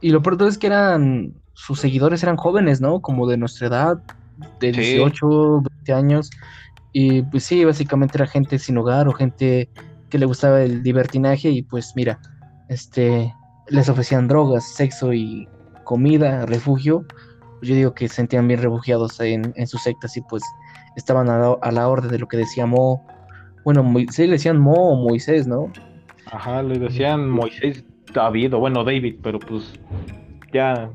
Y 0.00 0.10
lo 0.10 0.22
peor 0.22 0.42
es 0.44 0.58
que 0.58 0.68
eran, 0.68 1.34
sus 1.54 1.80
seguidores 1.80 2.22
eran 2.22 2.36
jóvenes, 2.36 2.80
¿no? 2.80 3.00
Como 3.00 3.26
de 3.26 3.36
nuestra 3.36 3.66
edad, 3.66 4.02
de 4.60 4.72
18, 4.72 5.62
20 5.62 5.92
años. 5.92 6.30
Y 6.92 7.22
pues 7.22 7.44
sí, 7.44 7.64
básicamente 7.64 8.18
era 8.18 8.26
gente 8.26 8.58
sin 8.58 8.78
hogar 8.78 9.08
o 9.08 9.12
gente 9.12 9.68
que 10.08 10.18
le 10.18 10.26
gustaba 10.26 10.62
el 10.62 10.82
libertinaje 10.82 11.50
y 11.50 11.62
pues 11.62 11.92
mira, 11.96 12.18
este, 12.68 13.34
les 13.70 13.88
ofrecían 13.88 14.28
drogas, 14.28 14.64
sexo 14.74 15.12
y 15.12 15.48
comida, 15.84 16.44
refugio. 16.46 17.04
Pues 17.58 17.68
yo 17.68 17.74
digo 17.74 17.94
que 17.94 18.08
se 18.08 18.16
sentían 18.16 18.46
bien 18.46 18.60
refugiados 18.62 19.18
en, 19.20 19.52
en 19.56 19.66
sus 19.66 19.82
sectas 19.82 20.16
y 20.16 20.22
pues 20.22 20.42
estaban 20.96 21.28
a 21.28 21.38
la, 21.38 21.56
a 21.62 21.72
la 21.72 21.88
orden 21.88 22.10
de 22.10 22.18
lo 22.18 22.28
que 22.28 22.36
decía 22.36 22.66
Mo 22.66 23.04
bueno, 23.64 23.84
sí 24.10 24.26
le 24.26 24.32
decían 24.32 24.58
Mo 24.58 24.92
o 24.92 24.96
Moisés, 24.96 25.46
¿no? 25.46 25.70
Ajá, 26.26 26.62
le 26.62 26.78
decían 26.78 27.28
Moisés 27.28 27.84
David, 28.12 28.54
o 28.54 28.58
bueno, 28.58 28.84
David, 28.84 29.16
pero 29.22 29.38
pues 29.38 29.72
ya. 30.52 30.90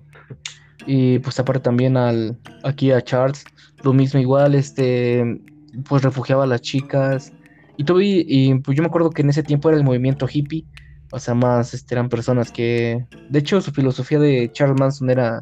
Y 0.86 1.20
pues 1.20 1.40
aparte 1.40 1.62
también 1.62 1.98
al 1.98 2.38
aquí 2.64 2.92
a 2.92 3.02
Charles, 3.02 3.46
lo 3.84 3.94
mismo 3.94 4.20
igual, 4.20 4.56
este, 4.56 5.40
pues 5.88 6.04
refugiaba 6.04 6.44
a 6.44 6.48
las 6.48 6.62
chicas. 6.62 7.34
Y 7.78 7.84
tuve, 7.84 8.06
y 8.06 8.56
pues 8.60 8.78
yo 8.78 8.84
me 8.84 8.88
acuerdo 8.88 9.10
que 9.10 9.22
en 9.22 9.30
ese 9.30 9.44
tiempo 9.44 9.70
era 9.70 9.78
el 9.78 9.84
movimiento 9.84 10.28
hippie, 10.32 10.66
o 11.12 11.20
sea, 11.20 11.34
más 11.34 11.74
este, 11.74 11.96
eran 11.96 12.10
personas 12.10 12.52
que, 12.52 13.06
de 13.30 13.40
hecho, 13.40 13.62
su 13.62 13.72
filosofía 13.72 14.20
de 14.20 14.52
Charles 14.52 14.80
Manson 14.80 15.10
era 15.10 15.42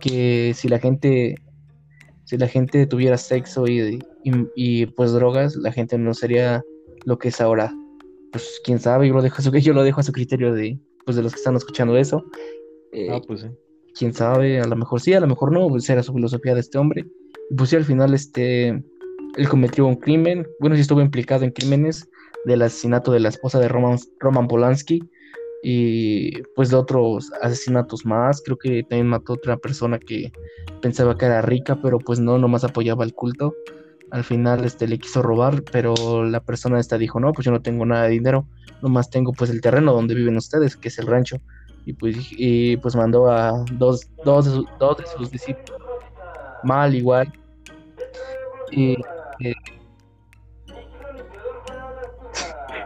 que 0.00 0.52
si 0.54 0.68
la 0.68 0.78
gente 0.78 1.36
si 2.26 2.36
la 2.36 2.48
gente 2.48 2.86
tuviera 2.86 3.16
sexo 3.16 3.68
y, 3.68 4.00
y, 4.24 4.86
pues 4.86 5.12
drogas, 5.12 5.54
la 5.54 5.70
gente 5.70 5.96
no 5.96 6.12
sería 6.12 6.62
lo 7.04 7.18
que 7.18 7.28
es 7.28 7.40
ahora. 7.40 7.72
Pues 8.32 8.60
quién 8.64 8.80
sabe, 8.80 9.06
yo 9.06 9.14
lo 9.14 9.22
dejo 9.22 9.36
a 9.38 9.42
su, 9.42 9.52
yo 9.56 9.72
lo 9.72 9.84
dejo 9.84 10.00
a 10.00 10.02
su 10.02 10.12
criterio 10.12 10.52
de, 10.52 10.78
pues, 11.04 11.16
de 11.16 11.22
los 11.22 11.32
que 11.32 11.38
están 11.38 11.54
escuchando 11.54 11.96
eso. 11.96 12.24
Eh, 12.92 13.08
ah, 13.12 13.20
pues 13.24 13.42
sí. 13.42 13.48
Quién 13.96 14.12
sabe, 14.12 14.60
a 14.60 14.66
lo 14.66 14.76
mejor 14.76 15.00
sí, 15.00 15.14
a 15.14 15.20
lo 15.20 15.28
mejor 15.28 15.52
no, 15.52 15.68
pues 15.68 15.88
era 15.88 16.02
su 16.02 16.12
filosofía 16.12 16.54
de 16.54 16.60
este 16.60 16.78
hombre. 16.78 17.06
Y 17.48 17.54
pues 17.54 17.70
sí, 17.70 17.76
al 17.76 17.84
final 17.84 18.12
este, 18.12 18.82
él 19.36 19.48
cometió 19.48 19.86
un 19.86 19.96
crimen, 19.96 20.46
bueno, 20.60 20.76
sí 20.76 20.82
estuvo 20.82 21.00
implicado 21.00 21.44
en 21.44 21.50
crímenes 21.50 22.08
del 22.44 22.62
asesinato 22.62 23.12
de 23.12 23.20
la 23.20 23.28
esposa 23.28 23.58
de 23.58 23.68
Roman, 23.68 23.98
Roman 24.18 24.48
Polanski 24.48 25.02
y 25.62 26.42
pues 26.54 26.70
de 26.70 26.76
otros 26.76 27.30
asesinatos 27.42 28.06
más. 28.06 28.40
Creo 28.42 28.56
que 28.56 28.82
también 28.84 29.08
mató 29.08 29.32
a 29.32 29.36
otra 29.36 29.56
persona 29.56 29.98
que 29.98 30.32
pensaba 30.80 31.18
que 31.18 31.26
era 31.26 31.42
rica, 31.42 31.78
pero 31.82 31.98
pues 31.98 32.18
no, 32.20 32.38
nomás 32.38 32.64
apoyaba 32.64 33.04
el 33.04 33.14
culto. 33.14 33.54
Al 34.10 34.24
final 34.24 34.64
este, 34.64 34.86
le 34.86 34.98
quiso 34.98 35.20
robar, 35.22 35.64
pero 35.64 36.24
la 36.24 36.40
persona 36.40 36.78
esta 36.78 36.96
dijo, 36.96 37.18
no, 37.18 37.32
pues 37.32 37.44
yo 37.44 37.50
no 37.50 37.60
tengo 37.60 37.84
nada 37.84 38.04
de 38.04 38.10
dinero, 38.10 38.46
nomás 38.80 39.10
tengo 39.10 39.32
pues 39.32 39.50
el 39.50 39.60
terreno 39.60 39.92
donde 39.92 40.14
viven 40.14 40.36
ustedes, 40.36 40.76
que 40.76 40.88
es 40.88 40.98
el 40.98 41.08
rancho. 41.08 41.38
Y 41.84 41.92
pues, 41.92 42.16
y, 42.30 42.76
pues 42.78 42.96
mandó 42.96 43.28
a 43.30 43.64
dos, 43.72 44.08
dos, 44.24 44.44
de, 44.44 44.64
dos 44.78 44.96
de 44.98 45.06
sus 45.16 45.30
discípulos, 45.30 45.80
mal 46.62 46.94
igual. 46.94 47.32
Y, 48.70 48.96
eh, 49.40 49.54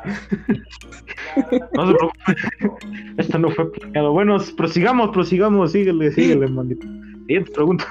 No 1.77 1.87
se 1.89 1.95
preocupe. 1.95 2.23
Esto 3.19 3.39
no 3.39 3.51
fue 3.51 3.71
planeado. 3.73 4.13
Bueno, 4.13 4.39
prosigamos, 4.57 5.11
prosigamos. 5.11 5.73
Síguele, 5.73 6.11
síguele, 6.13 6.49
maldito. 6.49 6.87
Siguiente 7.27 7.51
pregunta. 7.53 7.87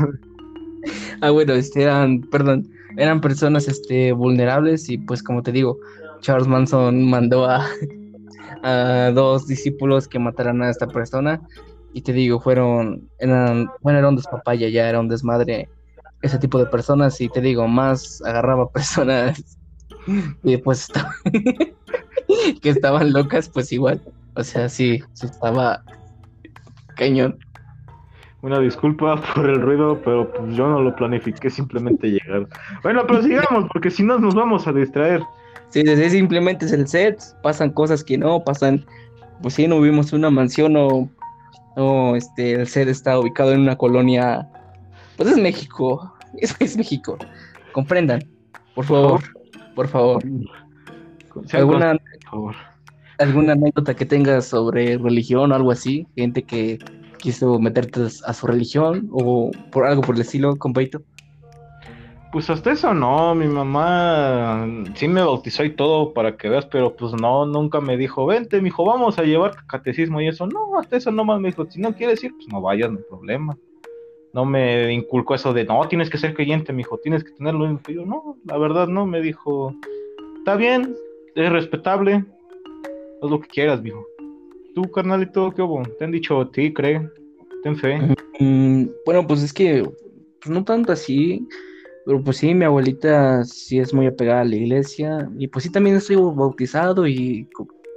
Ah, 1.21 1.29
bueno, 1.31 1.53
este 1.53 1.83
eran, 1.83 2.21
perdón, 2.21 2.69
eran 2.97 3.21
personas 3.21 3.67
este, 3.67 4.13
vulnerables 4.13 4.89
y 4.89 4.97
pues 4.97 5.21
como 5.21 5.43
te 5.43 5.51
digo, 5.51 5.77
Charles 6.21 6.47
Manson 6.47 7.09
mandó 7.09 7.45
a, 7.45 7.65
a 8.63 9.11
dos 9.13 9.47
discípulos 9.47 10.07
que 10.07 10.19
mataran 10.19 10.61
a 10.61 10.69
esta 10.69 10.87
persona 10.87 11.41
y 11.93 12.01
te 12.01 12.13
digo, 12.13 12.39
fueron, 12.39 13.09
eran, 13.19 13.67
bueno, 13.81 13.99
era 13.99 14.09
un 14.09 14.15
despapaya, 14.15 14.69
ya 14.69 14.87
era 14.87 14.99
un 14.99 15.09
desmadre 15.09 15.67
ese 16.21 16.37
tipo 16.37 16.59
de 16.59 16.65
personas 16.65 17.19
y 17.21 17.29
te 17.29 17.41
digo, 17.41 17.67
más 17.67 18.21
agarraba 18.25 18.69
personas 18.71 19.57
y 20.43 20.57
pues 20.57 20.81
estaba 20.81 21.13
que 22.61 22.69
estaban 22.69 23.13
locas, 23.13 23.49
pues 23.49 23.71
igual. 23.71 24.01
O 24.35 24.43
sea, 24.43 24.69
sí, 24.69 25.03
estaba 25.21 25.83
cañón. 26.95 27.37
Una 28.41 28.59
disculpa 28.59 29.21
por 29.35 29.49
el 29.49 29.61
ruido, 29.61 29.99
pero 30.03 30.31
pues 30.31 30.55
yo 30.55 30.67
no 30.67 30.81
lo 30.81 30.95
planifiqué, 30.95 31.49
simplemente 31.49 32.07
llegar. 32.11 32.47
Bueno, 32.83 33.03
pero 33.05 33.21
sigamos, 33.21 33.65
porque 33.73 33.91
si 33.91 34.03
no 34.03 34.17
nos 34.17 34.33
vamos 34.33 34.65
a 34.65 34.71
distraer. 34.71 35.21
Sí, 35.69 35.83
desde 35.83 36.09
simplemente 36.09 36.65
es 36.65 36.71
el 36.71 36.87
set, 36.87 37.21
pasan 37.43 37.71
cosas 37.71 38.03
que 38.03 38.17
no, 38.17 38.43
pasan, 38.43 38.85
pues 39.41 39.55
sí, 39.55 39.67
no 39.67 39.81
vimos 39.81 40.13
una 40.13 40.29
mansión 40.29 40.75
o, 40.77 41.09
o 41.75 42.15
este, 42.15 42.53
el 42.53 42.67
set 42.67 42.87
está 42.87 43.19
ubicado 43.19 43.51
en 43.51 43.61
una 43.61 43.75
colonia, 43.75 44.47
pues 45.19 45.31
es 45.31 45.37
México, 45.37 46.13
es, 46.37 46.55
es 46.59 46.77
México, 46.77 47.17
comprendan, 47.73 48.23
por 48.73 48.85
favor, 48.85 49.21
por 49.75 49.87
favor. 49.89 50.23
¿Alguna, 51.51 51.97
¿Alguna 53.17 53.51
anécdota 53.51 53.93
que 53.93 54.05
tengas 54.05 54.45
sobre 54.45 54.97
religión 54.97 55.51
o 55.51 55.55
algo 55.55 55.71
así? 55.71 56.07
Gente 56.15 56.43
que 56.43 56.79
quiso 57.17 57.59
meterte 57.59 58.07
a 58.25 58.33
su 58.33 58.47
religión 58.47 59.09
o 59.11 59.51
por 59.71 59.85
algo 59.85 60.01
por 60.01 60.15
el 60.15 60.21
estilo, 60.21 60.55
compaito? 60.55 61.01
Pues 62.31 62.49
hasta 62.49 62.71
eso 62.71 62.93
no, 62.93 63.35
mi 63.35 63.47
mamá 63.47 64.65
sí 64.93 65.09
me 65.09 65.21
bautizó 65.21 65.65
y 65.65 65.75
todo 65.75 66.13
para 66.13 66.37
que 66.37 66.47
veas, 66.47 66.65
pero 66.65 66.95
pues 66.95 67.11
no, 67.19 67.45
nunca 67.45 67.81
me 67.81 67.97
dijo, 67.97 68.25
vente, 68.25 68.61
mijo, 68.61 68.85
vamos 68.85 69.19
a 69.19 69.23
llevar 69.23 69.65
catecismo 69.65 70.21
y 70.21 70.29
eso. 70.29 70.47
No, 70.47 70.79
hasta 70.79 70.95
eso 70.95 71.11
nomás 71.11 71.41
me 71.41 71.49
dijo, 71.49 71.65
si 71.69 71.81
no 71.81 71.93
quieres 71.93 72.23
ir, 72.23 72.31
pues 72.35 72.47
no 72.47 72.61
vayas, 72.61 72.89
no 72.89 72.99
hay 72.99 73.03
problema. 73.09 73.57
No 74.33 74.45
me 74.45 74.93
inculcó 74.93 75.35
eso 75.35 75.53
de, 75.53 75.65
no, 75.65 75.87
tienes 75.87 76.09
que 76.09 76.17
ser 76.17 76.33
creyente, 76.33 76.71
mijo, 76.73 76.97
tienes 76.97 77.23
que 77.23 77.31
tenerlo. 77.31 77.79
Y 77.87 77.93
yo, 77.93 78.05
no, 78.05 78.37
la 78.45 78.57
verdad 78.57 78.87
no, 78.87 79.05
me 79.05 79.21
dijo, 79.21 79.73
está 80.37 80.55
bien, 80.55 80.95
es 81.35 81.51
respetable, 81.51 82.25
haz 83.21 83.29
lo 83.29 83.39
que 83.39 83.47
quieras, 83.47 83.81
mijo. 83.81 84.05
Tú, 84.75 84.83
carnalito, 84.91 85.51
¿qué 85.51 85.61
hubo? 85.61 85.81
Te 85.97 86.05
han 86.05 86.11
dicho, 86.11 86.47
ti, 86.47 86.71
cree, 86.73 87.09
ten 87.63 87.75
fe. 87.75 87.99
Mm, 88.39 88.85
bueno, 89.05 89.25
pues 89.25 89.43
es 89.43 89.51
que, 89.51 89.83
pues 90.39 90.49
no 90.49 90.63
tanto 90.63 90.91
así 90.91 91.45
pero 92.09 92.23
pues 92.23 92.37
sí, 92.37 92.55
mi 92.55 92.65
abuelita 92.65 93.45
sí 93.45 93.77
es 93.77 93.93
muy 93.93 94.07
apegada 94.07 94.41
a 94.41 94.45
la 94.45 94.55
iglesia 94.55 95.29
y 95.37 95.47
pues 95.47 95.61
sí 95.61 95.71
también 95.71 95.95
estoy 95.95 96.15
bautizado 96.15 97.05
y 97.05 97.47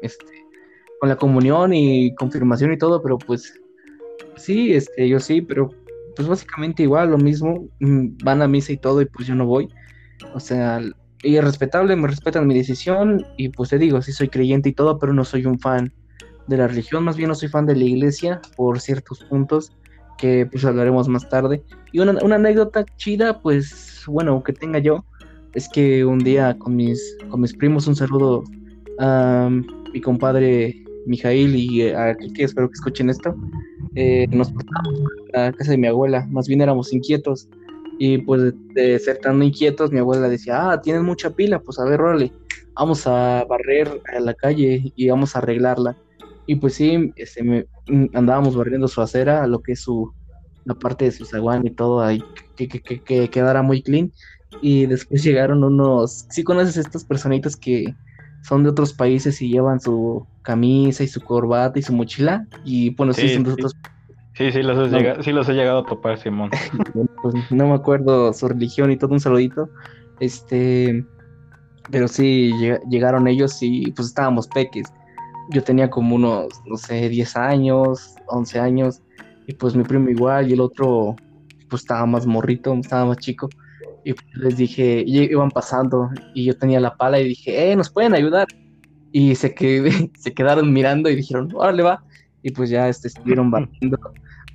este, 0.03 0.27
con 1.01 1.09
la 1.09 1.17
comunión 1.17 1.73
y 1.73 2.15
confirmación 2.17 2.75
y 2.75 2.77
todo, 2.77 3.03
pero 3.03 3.17
pues 3.17 3.59
sí, 4.37 4.75
este, 4.75 5.09
yo 5.09 5.19
sí, 5.19 5.41
pero 5.41 5.71
pues 6.14 6.28
básicamente 6.28 6.83
igual, 6.83 7.11
lo 7.11 7.19
mismo, 7.19 7.69
mm, 7.81 8.19
van 8.23 8.42
a 8.42 8.49
misa 8.49 8.73
y 8.73 8.76
todo 8.76 9.00
y 9.02 9.07
pues 9.07 9.26
yo 9.26 9.35
no 9.35 9.47
voy. 9.47 9.69
O 10.35 10.40
sea, 10.40 10.81
y 11.23 11.37
es 11.37 11.45
respetable, 11.45 11.97
me 11.97 12.09
respetan 12.09 12.47
mi 12.47 12.54
decisión 12.54 13.25
y 13.37 13.49
pues 13.49 13.71
te 13.71 13.78
digo, 13.78 14.02
sí 14.02 14.12
soy 14.12 14.28
creyente 14.28 14.69
y 14.69 14.73
todo, 14.73 14.99
pero 14.99 15.12
no 15.12 15.25
soy 15.25 15.47
un 15.47 15.59
fan 15.59 15.92
de 16.47 16.57
la 16.57 16.69
religión, 16.69 17.04
más 17.04 17.16
bien 17.16 17.28
no 17.28 17.35
soy 17.35 17.49
fan 17.49 17.66
de 17.66 17.76
la 17.76 17.85
iglesia 17.85 18.40
por 18.57 18.81
ciertos 18.81 19.23
puntos 19.25 19.73
que 20.19 20.47
pues 20.50 20.64
hablaremos 20.64 21.09
más 21.09 21.28
tarde. 21.28 21.62
Y 21.92 22.00
una, 22.00 22.12
una 22.23 22.37
anécdota 22.37 22.85
chida, 22.97 23.40
pues 23.40 24.04
bueno, 24.07 24.42
que 24.42 24.52
tenga 24.52 24.78
yo, 24.78 25.04
es 25.54 25.69
que 25.69 26.04
un 26.04 26.19
día 26.19 26.57
con 26.59 26.76
mis, 26.76 27.16
con 27.28 27.40
mis 27.40 27.54
primos, 27.54 27.87
un 27.87 27.97
saludo 27.97 28.45
a 28.99 29.49
mi 29.92 30.00
compadre 30.00 30.83
Mijail 31.07 31.54
y 31.54 31.88
a 31.88 32.14
Kiki, 32.14 32.45
espero 32.45 32.69
que 32.69 32.75
escuchen 32.75 33.11
esto, 33.11 33.35
eh, 33.95 34.27
nos 34.31 34.51
portamos 34.51 35.01
a 35.35 35.41
la 35.41 35.53
casa 35.53 35.73
de 35.73 35.79
mi 35.79 35.87
abuela, 35.87 36.27
más 36.31 36.49
bien 36.49 36.61
éramos 36.61 36.93
inquietos, 36.93 37.49
y 37.99 38.19
pues 38.19 38.53
de, 38.75 38.99
ser 38.99 39.19
tan 39.19 39.43
inquietos, 39.43 39.93
mi 39.93 39.99
abuela 39.99 40.29
decía, 40.29 40.71
ah, 40.71 40.81
tienes 40.81 41.03
mucha 41.03 41.31
pila, 41.31 41.61
pues 41.61 41.79
a 41.79 41.85
ver, 41.85 42.01
órale, 42.01 42.33
vamos 42.75 43.07
a 43.07 43.45
barrer 43.45 44.01
a 44.15 44.21
la 44.21 44.35
calle 44.35 44.93
y 44.97 45.09
vamos 45.09 45.37
a 45.37 45.39
arreglarla. 45.39 45.97
Y 46.47 46.57
pues 46.57 46.75
sí, 46.75 47.13
este, 47.17 47.43
me, 47.43 47.67
andábamos 48.15 48.57
barriendo 48.57 48.89
su 48.89 49.01
acera, 49.01 49.47
lo 49.47 49.63
que 49.63 49.73
es 49.73 49.81
su, 49.81 50.13
la 50.65 50.75
parte 50.75 51.05
de 51.05 51.13
su 51.13 51.25
zaguán 51.25 51.67
y 51.67 51.71
todo 51.71 52.03
ahí, 52.03 52.23
que, 52.57 52.67
que, 52.69 52.81
que, 52.81 53.29
quedara 53.29 53.63
muy 53.63 53.83
clean. 53.83 54.11
Y 54.61 54.87
después 54.87 55.23
llegaron 55.23 55.63
unos, 55.63 56.27
si 56.31 56.43
conoces 56.43 56.77
estas 56.77 57.05
personitas 57.05 57.57
que 57.57 57.95
son 58.43 58.65
de 58.65 58.71
otros 58.71 58.93
países 58.93 59.41
y 59.41 59.49
llevan 59.49 59.81
su 59.81 60.27
camisa 60.43 61.05
y 61.05 61.09
su 61.09 61.21
corbata 61.21 61.79
y 61.79 61.83
su 61.83 61.93
mochila? 61.93 62.47
Y 62.65 62.91
bueno, 62.91 63.13
sí, 63.13 63.29
son 63.29 63.45
de 63.45 63.53
otros 63.53 63.75
Sí, 64.35 64.51
sí 64.51 64.63
los, 64.63 64.79
he 64.79 64.97
llegado, 64.97 65.23
sí 65.23 65.31
los 65.31 65.49
he 65.49 65.53
llegado 65.53 65.81
a 65.81 65.87
topar, 65.87 66.19
Simón. 66.19 66.51
pues 67.23 67.35
no 67.51 67.69
me 67.69 67.75
acuerdo 67.75 68.33
su 68.33 68.49
religión 68.49 68.91
y 68.91 68.97
todo, 68.97 69.13
un 69.13 69.21
saludito. 69.21 69.69
Este, 70.21 71.05
pero 71.91 72.09
sí, 72.09 72.53
llegaron 72.89 73.29
ellos 73.29 73.59
y 73.61 73.91
pues 73.93 74.09
estábamos 74.09 74.49
peques. 74.49 74.87
Yo 75.51 75.63
tenía 75.63 75.91
como 75.91 76.17
unos, 76.17 76.49
no 76.65 76.77
sé, 76.77 77.09
10 77.09 77.37
años, 77.37 78.15
11 78.27 78.59
años. 78.59 79.03
Y 79.47 79.55
pues 79.55 79.75
mi 79.75 79.83
primo 79.85 80.09
igual 80.09 80.49
y 80.49 80.55
el 80.55 80.61
otro 80.61 81.17
pues 81.69 81.83
estaba 81.83 82.07
más 82.07 82.27
morrito, 82.27 82.73
estaba 82.75 83.05
más 83.05 83.19
chico. 83.19 83.49
Y 84.04 84.14
pues 84.14 84.26
les 84.35 84.56
dije, 84.56 85.04
y 85.06 85.21
iban 85.23 85.50
pasando 85.50 86.11
y 86.35 86.44
yo 86.44 86.56
tenía 86.56 86.80
la 86.80 86.97
pala 86.97 87.21
y 87.21 87.28
dije, 87.28 87.71
eh, 87.71 87.76
nos 87.76 87.91
pueden 87.91 88.15
ayudar. 88.15 88.49
Y 89.12 89.34
se, 89.34 89.54
que, 89.54 90.10
se 90.19 90.34
quedaron 90.34 90.73
mirando 90.73 91.08
y 91.08 91.17
dijeron, 91.17 91.50
órale 91.54 91.82
va. 91.82 92.04
Y 92.43 92.50
pues 92.50 92.71
ya 92.71 92.88
este, 92.88 93.08
estuvieron 93.08 93.50
barriendo, 93.50 93.99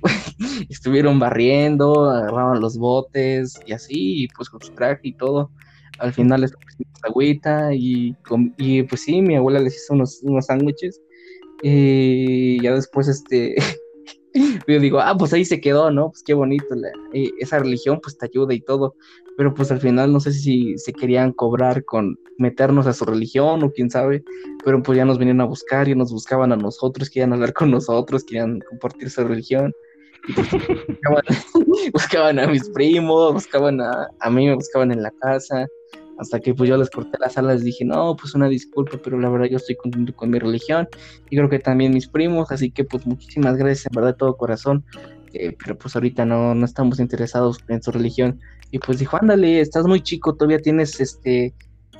estuvieron 0.68 1.18
barriendo, 1.18 2.10
agarraban 2.10 2.60
los 2.60 2.76
botes 2.76 3.58
y 3.66 3.72
así, 3.72 4.24
y 4.24 4.28
pues 4.28 4.50
con 4.50 4.60
su 4.60 4.72
traje 4.72 5.00
y 5.04 5.12
todo. 5.14 5.50
Al 5.98 6.12
final 6.12 6.42
les 6.42 6.52
pusimos 6.52 7.00
agüita 7.02 7.74
y, 7.74 8.14
y 8.58 8.82
pues 8.82 9.02
sí, 9.02 9.22
mi 9.22 9.36
abuela 9.36 9.58
les 9.60 9.76
hizo 9.76 9.94
unos, 9.94 10.20
unos 10.22 10.46
sándwiches. 10.46 11.00
Y 11.62 12.62
ya 12.62 12.74
después, 12.74 13.08
este, 13.08 13.56
yo 14.68 14.80
digo, 14.80 15.00
ah, 15.00 15.16
pues 15.18 15.32
ahí 15.32 15.44
se 15.44 15.60
quedó, 15.60 15.90
¿no? 15.90 16.10
Pues 16.10 16.22
qué 16.24 16.34
bonito, 16.34 16.66
eh, 17.12 17.30
esa 17.38 17.58
religión 17.58 18.00
pues 18.02 18.16
te 18.16 18.26
ayuda 18.26 18.54
y 18.54 18.60
todo, 18.60 18.94
pero 19.38 19.54
pues 19.54 19.70
al 19.70 19.80
final 19.80 20.12
no 20.12 20.18
sé 20.18 20.32
si 20.32 20.76
se 20.78 20.92
querían 20.92 21.32
cobrar 21.32 21.84
con 21.84 22.18
meternos 22.38 22.88
a 22.88 22.92
su 22.92 23.04
religión 23.04 23.62
o 23.62 23.70
quién 23.70 23.88
sabe, 23.88 24.24
pero 24.64 24.82
pues 24.82 24.98
ya 24.98 25.04
nos 25.04 25.16
venían 25.16 25.40
a 25.40 25.44
buscar 25.44 25.86
y 25.88 25.94
nos 25.94 26.12
buscaban 26.12 26.50
a 26.50 26.56
nosotros, 26.56 27.08
querían 27.08 27.32
hablar 27.32 27.52
con 27.52 27.70
nosotros, 27.70 28.24
querían 28.24 28.58
compartir 28.68 29.10
su 29.10 29.22
religión. 29.22 29.72
Pues, 30.34 30.48
buscaban, 31.92 32.40
a 32.40 32.48
mis 32.48 32.68
primos, 32.70 33.32
buscaban 33.32 33.80
a, 33.80 34.08
a 34.18 34.28
mí, 34.28 34.48
me 34.48 34.56
buscaban 34.56 34.90
en 34.90 35.04
la 35.04 35.12
casa, 35.12 35.68
hasta 36.18 36.40
que 36.40 36.52
pues 36.52 36.68
yo 36.68 36.76
les 36.76 36.90
corté 36.90 37.16
las 37.20 37.38
alas, 37.38 37.62
dije, 37.62 37.84
no, 37.84 38.16
pues 38.16 38.34
una 38.34 38.48
disculpa, 38.48 38.98
pero 39.04 39.20
la 39.20 39.28
verdad 39.28 39.46
yo 39.46 39.58
estoy 39.58 39.76
contento 39.76 40.16
con 40.16 40.30
mi 40.30 40.40
religión 40.40 40.88
y 41.30 41.36
creo 41.36 41.48
que 41.48 41.60
también 41.60 41.94
mis 41.94 42.08
primos, 42.08 42.50
así 42.50 42.72
que 42.72 42.82
pues 42.82 43.06
muchísimas 43.06 43.56
gracias, 43.56 43.86
en 43.86 43.94
verdad, 43.94 44.14
de 44.14 44.18
todo 44.18 44.36
corazón, 44.36 44.84
eh, 45.32 45.56
pero 45.56 45.78
pues 45.78 45.94
ahorita 45.94 46.24
no, 46.24 46.56
no 46.56 46.64
estamos 46.64 46.98
interesados 46.98 47.58
en 47.68 47.80
su 47.80 47.92
religión. 47.92 48.40
Y 48.70 48.78
pues 48.78 48.98
dijo, 48.98 49.16
ándale, 49.20 49.60
estás 49.60 49.86
muy 49.86 50.00
chico, 50.00 50.34
todavía 50.34 50.60
tienes, 50.60 51.00
este, 51.00 51.54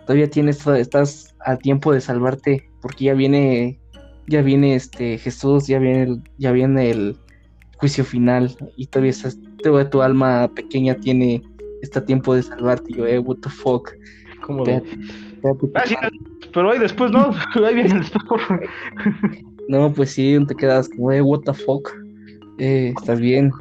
todavía 0.07 0.29
tienes, 0.29 0.67
estás 0.67 1.35
a 1.45 1.57
tiempo 1.57 1.93
de 1.93 2.01
salvarte, 2.01 2.69
porque 2.83 3.07
ya 3.07 3.15
viene, 3.15 3.79
ya 4.27 4.43
viene, 4.43 4.75
este, 4.75 5.19
Jesús, 5.19 5.67
ya 5.67 5.79
viene, 5.79 6.23
ya 6.37 6.53
viene 6.53 6.91
el 6.91 7.17
juicio 7.79 8.05
final 8.05 8.57
y 8.77 8.87
todavía, 8.87 9.11
estás, 9.11 9.39
todavía 9.63 9.89
tu 9.89 10.03
alma 10.03 10.51
pequeña 10.55 10.95
tiene 10.97 11.43
está 11.83 12.05
tiempo 12.05 12.35
de 12.35 12.43
salvarte. 12.43 12.93
yo, 12.93 13.07
eh, 13.07 13.19
what 13.19 13.39
the 13.39 13.51
fuck. 13.51 13.91
Como 14.43 14.65
de... 14.65 14.83
pero 16.53 16.71
ahí 16.71 16.79
después 16.79 17.11
no, 17.11 17.31
ahí 17.67 17.75
viene 17.75 18.01
el 18.01 18.05
No, 19.69 19.93
pues 19.93 20.13
sí, 20.13 20.37
te 20.47 20.55
quedas 20.55 20.89
como, 20.89 21.13
eh, 21.13 21.21
what 21.21 21.41
the 21.45 21.53
fuck. 21.53 21.91
Eh, 22.59 22.93
estás 22.99 23.21
bien. 23.21 23.53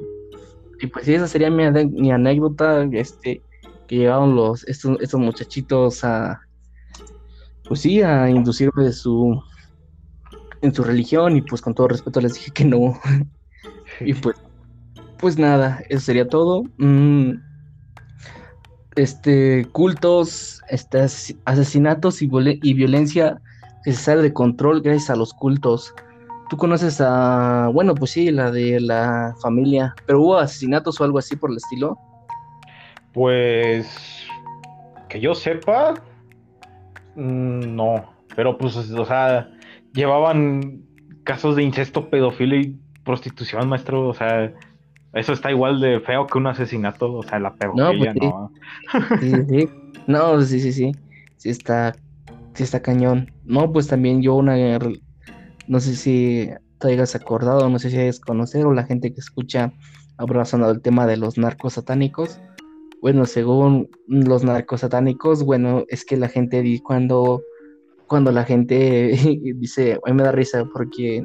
Y 0.80 0.88
pues 0.88 1.06
sí, 1.06 1.14
esa 1.14 1.28
sería 1.28 1.50
mi, 1.50 2.12
anécdota, 2.12 2.84
este, 2.92 3.42
que 3.88 3.96
llevaron 3.96 4.36
los, 4.36 4.68
estos, 4.68 4.98
estos 5.02 5.20
muchachitos 5.20 6.04
a, 6.04 6.40
pues 7.68 7.82
sí, 7.82 8.02
a 8.02 8.30
inducirme 8.30 8.84
de 8.84 8.94
su, 8.94 9.42
en 10.62 10.74
su 10.74 10.84
religión 10.84 11.36
y 11.36 11.42
pues 11.42 11.62
con 11.62 11.74
todo 11.74 11.88
respeto 11.88 12.22
les 12.22 12.36
dije 12.36 12.52
que 12.52 12.66
no. 12.66 13.00
y 14.02 14.14
pues, 14.14 14.38
pues 15.20 15.38
nada, 15.38 15.82
eso 15.90 16.02
sería 16.02 16.28
todo. 16.28 16.64
Mm, 16.78 17.34
este, 18.98 19.66
cultos, 19.72 20.62
este, 20.70 21.06
asesinatos 21.46 22.22
y, 22.22 22.28
violencia 22.28 23.40
que 23.84 23.94
sale 23.94 24.22
de 24.22 24.34
control 24.34 24.82
gracias 24.82 25.12
a 25.12 25.16
los 25.16 25.34
cultos. 25.34 25.94
Tú 26.50 26.58
conoces 26.58 27.02
a, 27.02 27.70
bueno, 27.74 27.94
pues 27.94 28.12
sí, 28.12 28.32
la 28.32 28.52
de 28.52 28.80
la 28.80 29.36
familia, 29.42 29.94
pero 30.06 30.22
hubo 30.22 30.38
asesinatos 30.38 31.00
o 31.00 31.04
algo 31.04 31.20
así 31.20 31.36
por 31.36 31.52
el 31.52 31.58
estilo. 31.58 31.98
Pues 33.14 34.28
que 35.10 35.20
yo 35.20 35.36
sepa, 35.36 35.96
mm, 37.16 37.76
no, 37.76 38.14
pero 38.36 38.58
pues, 38.58 38.76
o 38.76 39.06
sea, 39.06 39.50
llevaban 39.94 40.84
casos 41.24 41.56
de 41.56 41.64
incesto, 41.64 42.10
pedofilia 42.10 42.62
y 42.62 42.76
prostitución, 43.04 43.68
maestro, 43.68 44.08
o 44.08 44.14
sea, 44.14 44.54
eso 45.14 45.34
está 45.34 45.52
igual 45.52 45.82
de 45.82 46.00
feo 46.00 46.28
que 46.28 46.38
un 46.38 46.48
asesinato, 46.48 47.14
o 47.14 47.24
sea, 47.24 47.40
la 47.40 47.54
pedofilia, 47.56 48.14
¿no? 48.14 48.52
Pues 48.92 49.20
sí. 49.20 49.32
sí, 49.32 49.46
sí, 49.50 49.70
No, 50.08 50.42
sí, 50.42 50.60
sí, 50.60 50.72
sí. 50.72 50.92
Sí 51.38 51.50
está, 51.50 51.96
sí 52.54 52.64
está 52.64 52.82
cañón. 52.82 53.32
No, 53.46 53.72
pues 53.72 53.88
también 53.88 54.22
yo 54.22 54.36
una, 54.36 54.56
no 55.68 55.80
sé 55.80 55.96
si 55.96 56.50
te 56.80 56.90
hayas 56.90 57.16
acordado, 57.16 57.70
no 57.70 57.80
sé 57.80 57.90
si 57.90 57.98
hayas 57.98 58.20
conocido, 58.20 58.70
o 58.70 58.74
la 58.74 58.86
gente 58.86 59.14
que 59.14 59.20
escucha 59.20 59.74
habrá 60.18 60.46
sonado 60.46 60.72
el 60.72 60.82
tema 60.82 61.08
de 61.08 61.18
los 61.18 61.38
narcos 61.38 61.74
satánicos. 61.74 62.40
Bueno, 63.02 63.26
según 63.26 63.90
los 64.08 64.44
narcos 64.44 64.82
satánicos, 64.82 65.44
bueno, 65.44 65.86
es 65.88 66.04
que 66.04 66.18
la 66.18 66.30
gente 66.30 66.64
cuando, 66.84 67.42
cuando 68.08 68.32
la 68.32 68.44
gente 68.44 69.18
dice, 69.56 70.00
a 70.04 70.14
me 70.14 70.24
da 70.24 70.32
risa 70.32 70.66
porque 70.74 71.24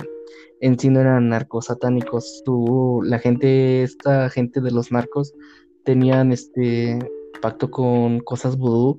en 0.60 0.78
sí 0.78 0.90
no 0.90 1.00
eran 1.00 1.28
narcos 1.28 1.66
satánicos. 1.66 2.42
la 3.04 3.18
gente, 3.18 3.82
esta 3.82 4.28
gente 4.30 4.60
de 4.60 4.70
los 4.70 4.92
narcos 4.92 5.34
tenían 5.84 6.32
este 6.32 6.98
pacto 7.40 7.70
con 7.70 8.20
cosas 8.20 8.56
vudú 8.56 8.98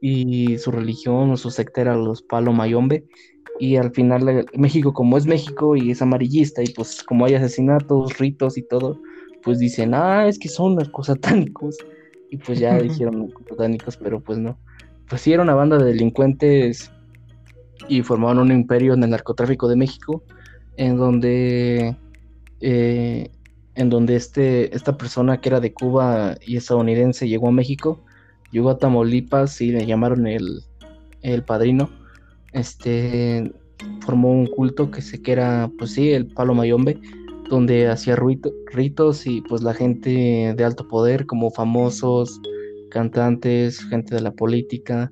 y 0.00 0.58
su 0.58 0.70
religión 0.70 1.30
o 1.30 1.36
su 1.36 1.50
secta 1.50 1.80
era 1.80 1.96
los 1.96 2.22
Palo 2.22 2.52
Mayombe. 2.52 3.04
Y 3.60 3.76
al 3.76 3.90
final 3.90 4.46
México, 4.54 4.92
como 4.92 5.18
es 5.18 5.26
México 5.26 5.74
y 5.74 5.90
es 5.90 6.00
amarillista, 6.00 6.62
y 6.62 6.68
pues 6.68 7.02
como 7.02 7.24
hay 7.24 7.34
asesinatos, 7.34 8.18
ritos 8.18 8.56
y 8.56 8.62
todo, 8.62 9.00
pues 9.42 9.58
dicen, 9.58 9.94
ah, 9.94 10.28
es 10.28 10.38
que 10.38 10.48
son 10.48 10.76
narcosatánicos. 10.76 11.76
Y 12.30 12.36
pues 12.36 12.58
ya 12.58 12.78
dijeron 12.78 13.26
narcosatánicos, 13.26 13.96
pero 13.96 14.20
pues 14.20 14.38
no. 14.38 14.58
Pues 15.08 15.22
sí, 15.22 15.32
era 15.32 15.42
una 15.42 15.54
banda 15.54 15.78
de 15.78 15.86
delincuentes 15.86 16.92
y 17.88 18.02
formaron 18.02 18.38
un 18.38 18.52
imperio 18.52 18.94
en 18.94 19.02
el 19.02 19.10
narcotráfico 19.10 19.66
de 19.68 19.76
México, 19.76 20.22
en 20.76 20.96
donde, 20.96 21.96
eh, 22.60 23.30
en 23.74 23.90
donde 23.90 24.16
este, 24.16 24.74
esta 24.76 24.96
persona 24.96 25.40
que 25.40 25.48
era 25.48 25.60
de 25.60 25.72
Cuba 25.72 26.36
y 26.46 26.56
estadounidense 26.56 27.26
llegó 27.26 27.48
a 27.48 27.52
México 27.52 28.04
llegó 28.50 28.70
a 28.70 28.78
Tamaulipas 28.78 29.60
y 29.60 29.72
le 29.72 29.86
llamaron 29.86 30.26
el, 30.26 30.62
el 31.22 31.42
padrino. 31.42 31.90
Este 32.52 33.52
formó 34.00 34.32
un 34.32 34.46
culto 34.46 34.90
que 34.90 35.02
sé 35.02 35.22
que 35.22 35.32
era, 35.32 35.70
pues 35.78 35.92
sí, 35.92 36.10
el 36.10 36.26
Palo 36.26 36.54
Mayombe, 36.54 36.98
donde 37.48 37.88
hacía 37.88 38.16
ritos 38.16 39.26
y 39.26 39.40
pues 39.42 39.62
la 39.62 39.74
gente 39.74 40.54
de 40.56 40.64
alto 40.64 40.88
poder, 40.88 41.26
como 41.26 41.50
famosos, 41.50 42.40
cantantes, 42.90 43.84
gente 43.88 44.14
de 44.14 44.20
la 44.20 44.32
política, 44.32 45.10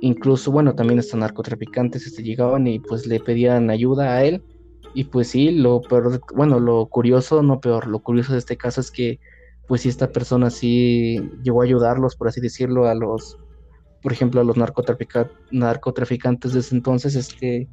incluso, 0.00 0.50
bueno, 0.50 0.74
también 0.74 0.98
estos 0.98 1.18
narcotraficantes 1.18 2.06
este, 2.06 2.22
llegaban 2.22 2.66
y 2.66 2.78
pues 2.78 3.06
le 3.06 3.20
pedían 3.20 3.70
ayuda 3.70 4.14
a 4.14 4.24
él. 4.24 4.42
Y 4.94 5.04
pues 5.04 5.28
sí, 5.28 5.50
lo 5.50 5.82
peor, 5.82 6.20
bueno, 6.34 6.58
lo 6.58 6.86
curioso, 6.86 7.42
no 7.42 7.60
peor, 7.60 7.86
lo 7.86 7.98
curioso 7.98 8.32
de 8.32 8.38
este 8.38 8.56
caso 8.56 8.80
es 8.80 8.90
que 8.90 9.18
pues 9.66 9.82
si 9.82 9.88
esta 9.88 10.10
persona 10.12 10.50
sí 10.50 11.18
llegó 11.42 11.62
a 11.62 11.64
ayudarlos, 11.64 12.16
por 12.16 12.28
así 12.28 12.40
decirlo, 12.40 12.86
a 12.86 12.94
los, 12.94 13.38
por 14.02 14.12
ejemplo, 14.12 14.40
a 14.40 14.44
los 14.44 14.56
narcotraficantes 14.56 16.52
de 16.52 16.60
ese 16.60 16.74
entonces, 16.74 17.16
este, 17.16 17.68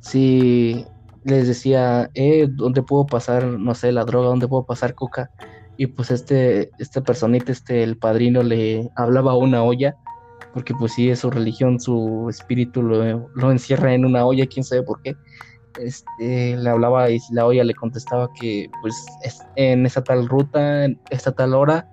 sí 0.00 0.84
les 1.24 1.48
decía, 1.48 2.10
eh, 2.14 2.46
¿dónde 2.50 2.82
puedo 2.82 3.06
pasar, 3.06 3.44
no 3.44 3.74
sé, 3.74 3.92
la 3.92 4.04
droga, 4.04 4.28
dónde 4.28 4.48
puedo 4.48 4.64
pasar 4.64 4.94
coca? 4.94 5.30
Y 5.76 5.86
pues 5.86 6.10
este, 6.10 6.70
este 6.78 7.00
personita, 7.00 7.50
este, 7.50 7.82
el 7.82 7.96
padrino 7.96 8.42
le 8.42 8.90
hablaba 8.94 9.32
a 9.32 9.36
una 9.36 9.62
olla, 9.62 9.96
porque 10.52 10.74
pues 10.74 10.92
sí, 10.92 11.10
es 11.10 11.20
su 11.20 11.30
religión, 11.30 11.80
su 11.80 12.26
espíritu 12.28 12.82
lo, 12.82 13.28
lo 13.34 13.50
encierra 13.50 13.94
en 13.94 14.04
una 14.04 14.26
olla, 14.26 14.46
quién 14.46 14.62
sabe 14.62 14.82
por 14.82 15.00
qué 15.02 15.16
este, 15.80 16.56
le 16.56 16.70
hablaba 16.70 17.10
y 17.10 17.18
la 17.30 17.46
olla 17.46 17.64
le 17.64 17.74
contestaba 17.74 18.30
que 18.32 18.70
pues 18.80 18.94
es 19.22 19.40
en 19.56 19.86
esa 19.86 20.02
tal 20.02 20.28
ruta, 20.28 20.84
en 20.84 21.00
esta 21.10 21.32
tal 21.32 21.54
hora 21.54 21.88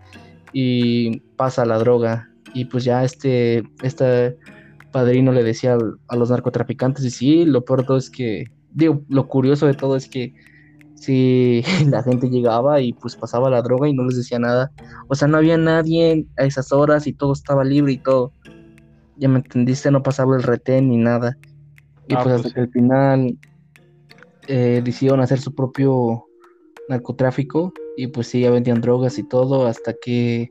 y 0.53 1.19
pasa 1.37 1.65
la 1.65 1.77
droga. 1.77 2.29
Y 2.53 2.65
pues 2.65 2.83
ya 2.83 3.03
este, 3.03 3.63
este 3.81 4.37
padrino 4.91 5.31
le 5.31 5.43
decía 5.43 5.77
a 6.07 6.15
los 6.15 6.29
narcotraficantes 6.29 7.05
y 7.05 7.11
sí, 7.11 7.45
lo 7.45 7.63
peor 7.63 7.81
de 7.81 7.85
todo 7.85 7.97
es 7.97 8.09
que, 8.09 8.45
digo, 8.71 9.01
lo 9.07 9.27
curioso 9.27 9.65
de 9.67 9.73
todo 9.73 9.95
es 9.95 10.07
que 10.07 10.33
si 10.95 11.63
la 11.89 12.03
gente 12.03 12.29
llegaba 12.29 12.81
y 12.81 12.93
pues 12.93 13.15
pasaba 13.15 13.49
la 13.49 13.61
droga 13.61 13.87
y 13.89 13.93
no 13.93 14.03
les 14.03 14.17
decía 14.17 14.39
nada. 14.39 14.71
O 15.07 15.15
sea, 15.15 15.27
no 15.27 15.37
había 15.37 15.57
nadie 15.57 16.25
a 16.37 16.43
esas 16.43 16.71
horas 16.71 17.07
y 17.07 17.13
todo 17.13 17.33
estaba 17.33 17.63
libre 17.63 17.93
y 17.93 17.97
todo. 17.97 18.33
Ya 19.17 19.29
me 19.29 19.37
entendiste, 19.37 19.91
no 19.91 20.03
pasaba 20.03 20.35
el 20.35 20.43
retén 20.43 20.89
ni 20.89 20.97
nada. 20.97 21.37
Y 22.07 22.15
ah, 22.15 22.23
pues, 22.23 22.35
hasta 22.35 22.43
pues 22.43 22.53
que 22.53 22.59
al 22.61 22.69
final 22.69 23.37
eh, 24.47 24.81
decidieron 24.83 25.21
hacer 25.21 25.39
su 25.39 25.53
propio 25.53 26.25
narcotráfico 26.89 27.73
y 27.97 28.07
pues 28.07 28.27
sí, 28.27 28.41
ya 28.41 28.51
vendían 28.51 28.81
drogas 28.81 29.17
y 29.17 29.27
todo 29.27 29.67
hasta 29.67 29.93
que 29.93 30.49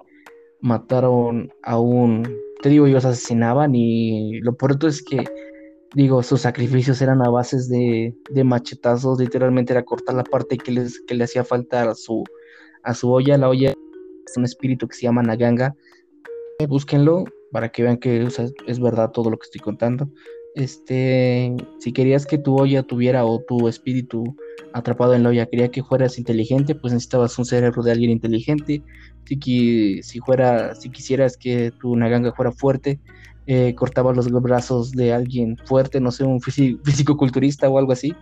mataron 0.60 1.52
a 1.62 1.78
un, 1.78 2.22
te 2.62 2.68
digo, 2.68 2.86
ellos 2.86 3.04
asesinaban 3.04 3.74
y 3.74 4.40
lo 4.40 4.54
pronto 4.54 4.86
es 4.86 5.02
que, 5.02 5.24
digo, 5.94 6.22
sus 6.22 6.42
sacrificios 6.42 7.00
eran 7.02 7.22
a 7.26 7.30
bases 7.30 7.68
de, 7.68 8.14
de 8.30 8.44
machetazos, 8.44 9.18
literalmente 9.18 9.72
era 9.72 9.84
cortar 9.84 10.14
la 10.14 10.24
parte 10.24 10.56
que, 10.56 10.72
les, 10.72 11.00
que 11.00 11.14
le 11.14 11.24
hacía 11.24 11.44
falta 11.44 11.90
a 11.90 11.94
su, 11.94 12.24
a 12.82 12.94
su 12.94 13.10
olla, 13.10 13.38
la 13.38 13.48
olla 13.48 13.70
es 13.70 14.36
un 14.36 14.44
espíritu 14.44 14.86
que 14.86 14.96
se 14.96 15.02
llama 15.02 15.22
Naganga, 15.22 15.74
búsquenlo 16.68 17.24
para 17.52 17.70
que 17.70 17.82
vean 17.82 17.96
que 17.96 18.28
es 18.66 18.80
verdad 18.80 19.10
todo 19.10 19.30
lo 19.30 19.38
que 19.38 19.46
estoy 19.46 19.60
contando 19.60 20.10
este, 20.54 21.54
si 21.78 21.92
querías 21.92 22.26
que 22.26 22.38
tu 22.38 22.56
olla 22.58 22.82
tuviera 22.82 23.24
o 23.24 23.40
tu 23.40 23.68
espíritu 23.68 24.36
atrapado 24.72 25.14
en 25.14 25.22
la 25.22 25.30
olla, 25.30 25.46
quería 25.46 25.70
que 25.70 25.82
fueras 25.82 26.18
inteligente, 26.18 26.74
pues 26.74 26.92
necesitabas 26.92 27.38
un 27.38 27.44
cerebro 27.44 27.82
de 27.82 27.92
alguien 27.92 28.10
inteligente. 28.10 28.82
Si, 29.24 30.02
si, 30.02 30.20
fuera, 30.20 30.74
si 30.74 30.90
quisieras 30.90 31.36
que 31.36 31.72
tu 31.80 31.94
naganga 31.94 32.32
fuera 32.32 32.50
fuerte, 32.50 32.98
eh, 33.46 33.74
cortabas 33.74 34.16
los 34.16 34.30
brazos 34.42 34.92
de 34.92 35.12
alguien 35.12 35.56
fuerte, 35.64 36.00
no 36.00 36.10
sé, 36.10 36.24
un 36.24 36.40
físico-culturista 36.84 37.68
o 37.68 37.78
algo 37.78 37.92
así. 37.92 38.14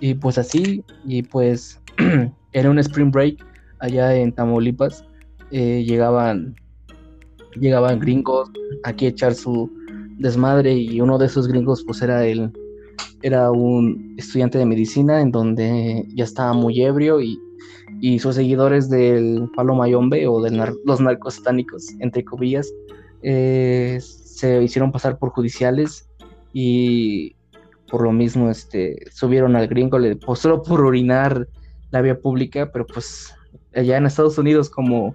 Y 0.00 0.14
pues 0.14 0.38
así, 0.38 0.84
y 1.04 1.22
pues 1.22 1.80
era 2.52 2.70
un 2.70 2.78
spring 2.78 3.10
break 3.10 3.44
allá 3.78 4.14
en 4.14 4.32
Tamaulipas. 4.32 5.04
Eh, 5.50 5.82
llegaban, 5.84 6.54
llegaban 7.58 7.98
gringos 7.98 8.50
aquí 8.84 9.06
a 9.06 9.08
echar 9.08 9.34
su, 9.34 9.70
desmadre 10.20 10.74
y 10.74 11.00
uno 11.00 11.18
de 11.18 11.26
esos 11.26 11.48
gringos 11.48 11.82
pues 11.82 12.02
era 12.02 12.24
el 12.26 12.52
era 13.22 13.50
un 13.50 14.14
estudiante 14.18 14.58
de 14.58 14.66
medicina 14.66 15.20
en 15.20 15.30
donde 15.30 16.06
ya 16.14 16.24
estaba 16.24 16.52
muy 16.52 16.82
ebrio 16.82 17.20
y, 17.20 17.38
y 18.00 18.18
sus 18.18 18.34
seguidores 18.34 18.88
del 18.88 19.50
palo 19.56 19.74
mayombe 19.74 20.26
o 20.26 20.40
de 20.42 20.50
los 20.84 21.00
narcos 21.00 21.34
satánicos 21.34 21.88
entre 22.00 22.24
comillas 22.24 22.70
eh, 23.22 23.98
se 24.00 24.62
hicieron 24.62 24.92
pasar 24.92 25.18
por 25.18 25.30
judiciales 25.30 26.08
y 26.52 27.34
por 27.90 28.02
lo 28.02 28.12
mismo 28.12 28.50
este 28.50 28.96
subieron 29.10 29.56
al 29.56 29.68
gringo 29.68 29.98
le 29.98 30.16
pues, 30.16 30.38
solo 30.38 30.62
por 30.62 30.84
orinar 30.84 31.48
la 31.90 32.02
vía 32.02 32.18
pública 32.18 32.70
pero 32.72 32.86
pues 32.86 33.34
allá 33.74 33.96
en 33.96 34.06
Estados 34.06 34.36
Unidos 34.36 34.68
como 34.68 35.14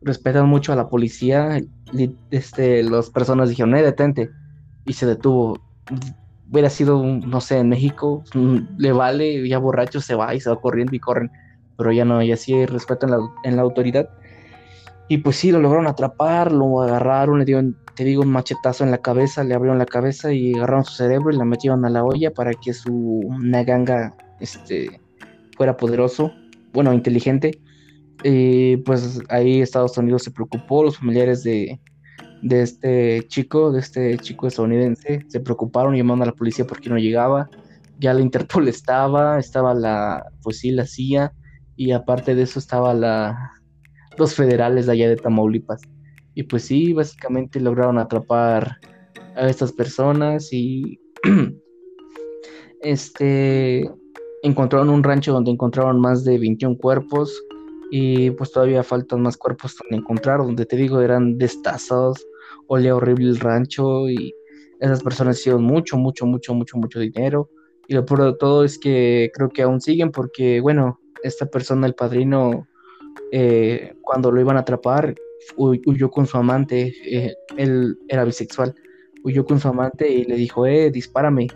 respetan 0.00 0.48
mucho 0.48 0.72
a 0.72 0.76
la 0.76 0.88
policía 0.88 1.60
este 2.30 2.82
las 2.84 3.10
personas 3.10 3.48
dijeron 3.48 3.74
eh 3.76 3.82
detente 3.82 4.30
y 4.86 4.92
se 4.92 5.06
detuvo. 5.06 5.58
Hubiera 6.50 6.70
sido, 6.70 7.02
no 7.02 7.40
sé, 7.40 7.58
en 7.58 7.68
México, 7.68 8.22
mm, 8.34 8.58
le 8.78 8.92
vale, 8.92 9.48
ya 9.48 9.58
borracho 9.58 10.00
se 10.00 10.14
va 10.14 10.34
y 10.34 10.40
se 10.40 10.50
va 10.50 10.60
corriendo 10.60 10.94
y 10.94 11.00
corren, 11.00 11.30
pero 11.76 11.90
ya 11.92 12.04
no, 12.04 12.22
ya 12.22 12.36
sí 12.36 12.54
hay 12.54 12.66
respeto 12.66 13.06
en 13.06 13.12
la, 13.12 13.18
en 13.44 13.56
la 13.56 13.62
autoridad. 13.62 14.08
Y 15.08 15.18
pues 15.18 15.36
sí, 15.36 15.52
lo 15.52 15.60
lograron 15.60 15.86
atrapar, 15.86 16.52
lo 16.52 16.82
agarraron, 16.82 17.38
le 17.38 17.44
dieron, 17.44 17.76
te 17.94 18.04
digo, 18.04 18.22
un 18.22 18.30
machetazo 18.30 18.84
en 18.84 18.90
la 18.90 18.98
cabeza, 18.98 19.44
le 19.44 19.54
abrieron 19.54 19.78
la 19.78 19.86
cabeza 19.86 20.32
y 20.32 20.54
agarraron 20.54 20.84
su 20.84 20.94
cerebro 20.94 21.30
y 21.30 21.36
la 21.36 21.44
metieron 21.44 21.84
a 21.84 21.90
la 21.90 22.04
olla 22.04 22.30
para 22.32 22.52
que 22.54 22.72
su 22.72 23.22
Naganga 23.40 24.14
este, 24.40 25.00
fuera 25.56 25.76
poderoso, 25.76 26.32
bueno, 26.72 26.92
inteligente. 26.92 27.60
Y 28.22 28.78
pues 28.78 29.20
ahí 29.28 29.60
Estados 29.60 29.98
Unidos 29.98 30.22
se 30.22 30.30
preocupó, 30.30 30.82
los 30.82 30.98
familiares 30.98 31.42
de, 31.42 31.78
de 32.44 32.60
este 32.60 33.26
chico, 33.26 33.72
de 33.72 33.80
este 33.80 34.18
chico 34.18 34.46
estadounidense. 34.46 35.24
Se 35.28 35.40
preocuparon 35.40 35.94
y 35.94 35.98
llamaron 35.98 36.22
a 36.22 36.26
la 36.26 36.32
policía 36.32 36.66
porque 36.66 36.90
no 36.90 36.98
llegaba. 36.98 37.48
Ya 37.98 38.12
la 38.12 38.20
Interpol 38.20 38.68
estaba, 38.68 39.38
estaba 39.38 39.72
la, 39.72 40.24
pues 40.42 40.58
sí, 40.58 40.70
la 40.70 40.86
CIA, 40.86 41.32
y 41.74 41.92
aparte 41.92 42.34
de 42.34 42.42
eso 42.42 42.58
estaba 42.58 42.92
la, 42.92 43.52
los 44.18 44.34
federales 44.34 44.86
de 44.86 44.92
allá 44.92 45.08
de 45.08 45.16
Tamaulipas. 45.16 45.80
Y 46.34 46.42
pues 46.42 46.64
sí, 46.64 46.92
básicamente 46.92 47.60
lograron 47.60 47.98
atrapar 47.98 48.76
a 49.36 49.48
estas 49.48 49.72
personas 49.72 50.52
y 50.52 51.00
este 52.82 53.90
encontraron 54.42 54.90
un 54.90 55.02
rancho 55.02 55.32
donde 55.32 55.50
encontraron 55.50 55.98
más 55.98 56.24
de 56.24 56.38
21 56.38 56.76
cuerpos 56.76 57.32
y 57.90 58.30
pues 58.32 58.52
todavía 58.52 58.82
faltan 58.82 59.22
más 59.22 59.38
cuerpos 59.38 59.76
donde 59.80 60.02
encontrar, 60.02 60.40
donde 60.40 60.66
te 60.66 60.76
digo 60.76 61.00
eran 61.00 61.38
destazos, 61.38 62.22
olía 62.68 62.94
horrible 62.94 63.28
el 63.28 63.40
rancho 63.40 64.08
y 64.08 64.34
esas 64.80 65.02
personas 65.02 65.38
hicieron 65.38 65.64
mucho, 65.64 65.96
mucho, 65.96 66.26
mucho, 66.26 66.54
mucho, 66.54 66.76
mucho 66.76 67.00
dinero. 67.00 67.50
Y 67.88 67.94
lo 67.94 68.04
peor 68.04 68.24
de 68.24 68.34
todo 68.38 68.64
es 68.64 68.78
que 68.78 69.30
creo 69.34 69.48
que 69.48 69.62
aún 69.62 69.80
siguen 69.80 70.10
porque, 70.10 70.60
bueno, 70.60 71.00
esta 71.22 71.46
persona, 71.46 71.86
el 71.86 71.94
padrino, 71.94 72.66
eh, 73.32 73.94
cuando 74.02 74.30
lo 74.30 74.40
iban 74.40 74.56
a 74.56 74.60
atrapar, 74.60 75.14
huyó 75.56 76.10
con 76.10 76.26
su 76.26 76.36
amante, 76.36 76.94
eh, 77.04 77.34
él 77.56 77.98
era 78.08 78.24
bisexual, 78.24 78.74
huyó 79.22 79.44
con 79.44 79.60
su 79.60 79.68
amante 79.68 80.10
y 80.10 80.24
le 80.24 80.36
dijo, 80.36 80.66
eh, 80.66 80.90
dispárame. 80.90 81.48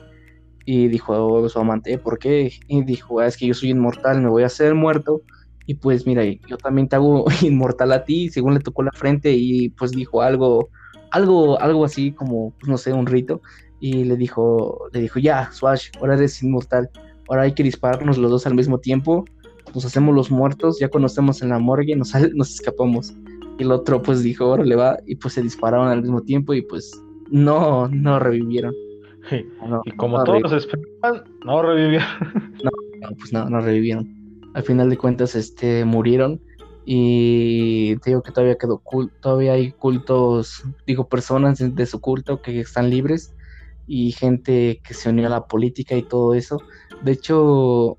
Y 0.64 0.88
dijo 0.88 1.14
oh, 1.14 1.48
su 1.48 1.58
amante, 1.58 1.96
¿por 1.96 2.18
qué? 2.18 2.52
Y 2.66 2.82
dijo, 2.84 3.20
ah, 3.20 3.26
es 3.26 3.38
que 3.38 3.46
yo 3.46 3.54
soy 3.54 3.70
inmortal, 3.70 4.20
me 4.20 4.28
voy 4.28 4.42
a 4.42 4.46
hacer 4.46 4.74
muerto. 4.74 5.22
Y 5.66 5.74
pues 5.74 6.06
mira, 6.06 6.24
yo 6.24 6.58
también 6.58 6.88
te 6.88 6.96
hago 6.96 7.24
inmortal 7.42 7.92
a 7.92 8.04
ti, 8.04 8.28
según 8.28 8.54
le 8.54 8.60
tocó 8.60 8.82
la 8.82 8.92
frente 8.92 9.32
y 9.32 9.70
pues 9.70 9.92
dijo 9.92 10.20
algo 10.20 10.70
algo, 11.10 11.60
algo 11.60 11.84
así 11.84 12.12
como, 12.12 12.52
pues, 12.58 12.68
no 12.68 12.78
sé, 12.78 12.92
un 12.92 13.06
rito, 13.06 13.40
y 13.80 14.04
le 14.04 14.16
dijo, 14.16 14.88
le 14.92 15.00
dijo, 15.00 15.18
ya, 15.18 15.50
Swash, 15.52 15.90
ahora 16.00 16.14
eres 16.14 16.42
inmortal, 16.42 16.90
ahora 17.28 17.42
hay 17.42 17.52
que 17.52 17.62
dispararnos 17.62 18.18
los 18.18 18.30
dos 18.30 18.46
al 18.46 18.54
mismo 18.54 18.78
tiempo, 18.78 19.24
nos 19.74 19.84
hacemos 19.84 20.14
los 20.14 20.30
muertos, 20.30 20.78
ya 20.80 20.88
cuando 20.88 21.06
estemos 21.06 21.42
en 21.42 21.50
la 21.50 21.58
morgue 21.58 21.94
nos, 21.94 22.12
nos 22.34 22.54
escapamos. 22.54 23.14
Y 23.58 23.62
el 23.64 23.72
otro 23.72 24.02
pues 24.02 24.22
dijo, 24.22 24.44
ahora 24.44 24.64
le 24.64 24.76
va, 24.76 24.98
y 25.06 25.16
pues 25.16 25.34
se 25.34 25.42
dispararon 25.42 25.88
al 25.88 26.02
mismo 26.02 26.22
tiempo 26.22 26.54
y 26.54 26.62
pues 26.62 26.90
no, 27.30 27.88
no 27.88 28.18
revivieron. 28.18 28.72
y 29.84 29.90
como 29.92 30.22
todos 30.24 30.52
esperaban, 30.52 31.24
no 31.44 31.62
revivieron. 31.62 32.06
No, 33.00 33.10
pues 33.16 33.32
no, 33.32 33.48
no 33.48 33.60
revivieron. 33.60 34.12
Al 34.54 34.64
final 34.64 34.90
de 34.90 34.96
cuentas, 34.96 35.36
este, 35.36 35.84
murieron. 35.84 36.40
Y 36.90 37.96
digo 37.96 38.22
que 38.22 38.32
todavía 38.32 38.56
quedó 38.56 38.78
culto, 38.78 39.14
todavía 39.20 39.52
hay 39.52 39.72
cultos, 39.72 40.64
digo, 40.86 41.06
personas 41.06 41.58
de 41.58 41.84
su 41.84 42.00
culto 42.00 42.40
que 42.40 42.60
están 42.60 42.88
libres 42.88 43.34
y 43.86 44.12
gente 44.12 44.80
que 44.82 44.94
se 44.94 45.10
unió 45.10 45.26
a 45.26 45.28
la 45.28 45.46
política 45.46 45.96
y 45.96 46.02
todo 46.02 46.32
eso. 46.32 46.62
De 47.02 47.12
hecho, 47.12 47.98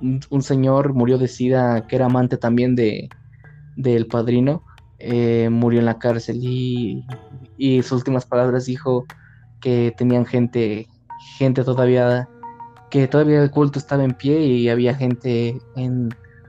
un, 0.00 0.42
señor 0.42 0.94
murió 0.94 1.18
de 1.18 1.28
sida 1.28 1.86
que 1.86 1.96
era 1.96 2.06
amante 2.06 2.38
también 2.38 2.76
de 2.76 3.10
del 3.76 4.06
padrino, 4.06 4.64
eh, 4.98 5.50
murió 5.50 5.80
en 5.80 5.84
la 5.84 5.98
cárcel 5.98 6.38
y, 6.40 7.04
y 7.58 7.82
sus 7.82 7.92
últimas 7.98 8.24
palabras 8.24 8.64
dijo 8.64 9.04
que 9.60 9.92
tenían 9.98 10.24
gente, 10.24 10.88
gente 11.36 11.62
todavía, 11.62 12.26
que 12.90 13.06
todavía 13.06 13.42
el 13.42 13.50
culto 13.50 13.78
estaba 13.78 14.02
en 14.02 14.14
pie 14.14 14.40
y 14.40 14.70
había 14.70 14.94
gente 14.94 15.58
en 15.76 16.08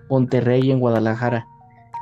Monterrey 0.10 0.62
y 0.68 0.72
en 0.72 0.80
Guadalajara 0.80 1.51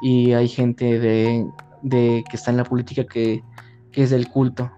y 0.02 0.34
hay 0.34 0.48
gente 0.48 1.00
de, 1.00 1.46
de 1.84 2.24
que 2.30 2.38
está 2.38 2.52
en 2.52 2.58
la 2.58 2.64
política 2.64 3.06
que, 3.06 3.42
que 3.92 4.04
es 4.04 4.10
del 4.10 4.28
culto 4.28 4.72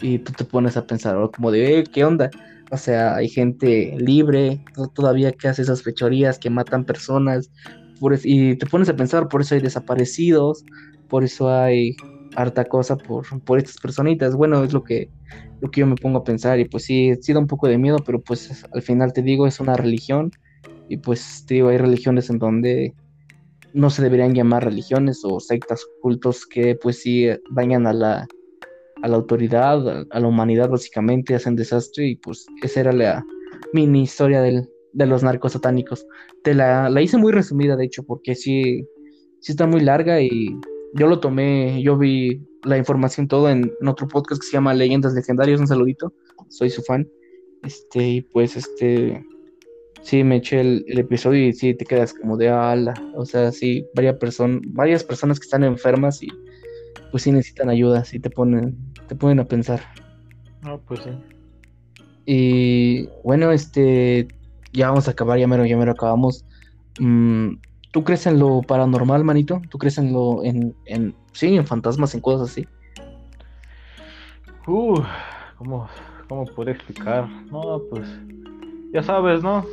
y 0.00 0.18
tú 0.18 0.32
te 0.32 0.44
pones 0.44 0.76
a 0.76 0.86
pensar 0.86 1.16
como 1.32 1.50
de, 1.50 1.80
eh, 1.80 1.84
¿qué 1.92 2.04
onda? 2.04 2.30
O 2.70 2.76
sea, 2.76 3.14
hay 3.16 3.28
gente 3.28 3.94
libre 3.98 4.60
todavía 4.94 5.32
que 5.32 5.48
hace 5.48 5.62
esas 5.62 5.82
fechorías, 5.82 6.38
que 6.38 6.50
matan 6.50 6.84
personas, 6.84 7.50
y 8.24 8.56
te 8.56 8.66
pones 8.66 8.88
a 8.88 8.96
pensar, 8.96 9.28
por 9.28 9.40
eso 9.40 9.54
hay 9.54 9.60
desaparecidos, 9.60 10.64
por 11.08 11.24
eso 11.24 11.50
hay 11.50 11.96
harta 12.34 12.64
cosa 12.64 12.96
por, 12.96 13.24
por 13.44 13.58
estas 13.58 13.76
personitas. 13.78 14.34
Bueno, 14.34 14.64
es 14.64 14.72
lo 14.72 14.82
que, 14.82 15.10
lo 15.60 15.70
que 15.70 15.80
yo 15.80 15.86
me 15.86 15.94
pongo 15.96 16.18
a 16.18 16.24
pensar 16.24 16.58
y 16.58 16.66
pues 16.66 16.84
sí, 16.84 17.12
sí 17.20 17.32
da 17.32 17.38
un 17.38 17.46
poco 17.46 17.68
de 17.68 17.78
miedo, 17.78 17.98
pero 18.04 18.20
pues 18.22 18.64
al 18.72 18.82
final 18.82 19.12
te 19.12 19.22
digo, 19.22 19.46
es 19.46 19.60
una 19.60 19.76
religión 19.76 20.30
y 20.88 20.98
pues 20.98 21.44
te 21.46 21.54
digo, 21.54 21.68
hay 21.68 21.78
religiones 21.78 22.28
en 22.30 22.38
donde 22.38 22.94
no 23.74 23.90
se 23.90 24.02
deberían 24.02 24.34
llamar 24.34 24.64
religiones 24.64 25.20
o 25.24 25.40
sectas 25.40 25.84
cultos 26.00 26.46
que 26.46 26.76
pues 26.76 27.02
sí 27.02 27.28
dañan 27.50 27.86
a 27.86 27.92
la, 27.92 28.28
a 29.02 29.08
la 29.08 29.16
autoridad, 29.16 30.06
a, 30.10 30.20
la 30.20 30.28
humanidad 30.28 30.70
básicamente, 30.70 31.34
hacen 31.34 31.56
desastre 31.56 32.06
y 32.06 32.16
pues 32.16 32.46
esa 32.62 32.80
era 32.80 32.92
la 32.92 33.26
mini 33.72 34.02
historia 34.02 34.40
del, 34.40 34.70
de 34.92 35.06
los 35.06 35.24
narcos 35.24 35.52
satánicos. 35.52 36.06
Te 36.44 36.54
la, 36.54 36.88
la 36.88 37.02
hice 37.02 37.18
muy 37.18 37.32
resumida, 37.32 37.76
de 37.76 37.84
hecho, 37.84 38.04
porque 38.04 38.36
sí, 38.36 38.86
sí 39.40 39.52
está 39.52 39.66
muy 39.66 39.80
larga 39.80 40.22
y 40.22 40.56
yo 40.94 41.08
lo 41.08 41.18
tomé, 41.18 41.82
yo 41.82 41.98
vi 41.98 42.40
la 42.62 42.78
información 42.78 43.26
todo 43.26 43.50
en, 43.50 43.72
otro 43.86 44.06
podcast 44.06 44.40
que 44.40 44.46
se 44.46 44.52
llama 44.52 44.72
Leyendas 44.72 45.14
Legendarias, 45.14 45.60
un 45.60 45.66
saludito, 45.66 46.14
soy 46.48 46.70
su 46.70 46.82
fan. 46.82 47.08
Este, 47.64 48.08
y 48.08 48.20
pues 48.20 48.56
este, 48.56 49.24
sí, 50.04 50.22
me 50.22 50.36
eché 50.36 50.60
el, 50.60 50.84
episodio 50.86 51.48
y 51.48 51.52
sí 51.52 51.74
te 51.74 51.84
quedas 51.84 52.14
como 52.14 52.36
de 52.36 52.50
ala, 52.50 52.94
o 53.16 53.24
sea, 53.24 53.50
sí, 53.50 53.86
varias, 53.94 54.16
personas 54.16 54.60
varias 54.66 55.02
personas 55.02 55.40
que 55.40 55.44
están 55.44 55.64
enfermas 55.64 56.22
y 56.22 56.28
pues 57.10 57.22
sí 57.22 57.32
necesitan 57.32 57.70
ayuda, 57.70 58.04
sí 58.04 58.20
te 58.20 58.30
ponen, 58.30 58.76
te 59.08 59.16
ponen 59.16 59.40
a 59.40 59.44
pensar. 59.44 59.80
No, 60.62 60.78
pues 60.80 61.00
sí. 61.00 61.10
Y 62.26 63.08
bueno, 63.22 63.50
este, 63.50 64.28
ya 64.72 64.88
vamos 64.88 65.08
a 65.08 65.12
acabar, 65.12 65.38
ya 65.38 65.46
mero, 65.46 65.64
ya 65.64 65.76
mero 65.76 65.92
acabamos. 65.92 66.44
Mm, 67.00 67.56
¿Tú 67.90 68.04
crees 68.04 68.26
en 68.26 68.38
lo 68.38 68.62
paranormal, 68.62 69.24
manito? 69.24 69.62
¿Tú 69.70 69.78
crees 69.78 69.98
en 69.98 70.12
lo, 70.12 70.42
en, 70.44 70.74
en 70.86 71.14
sí, 71.32 71.56
en 71.56 71.66
fantasmas, 71.66 72.14
en 72.14 72.20
cosas 72.20 72.50
así? 72.50 72.66
Uh, 74.66 75.00
¿cómo, 75.56 75.88
¿cómo 76.28 76.44
puedo 76.46 76.70
explicar? 76.70 77.28
No, 77.50 77.80
pues, 77.90 78.08
ya 78.92 79.02
sabes, 79.02 79.42
¿no? 79.42 79.64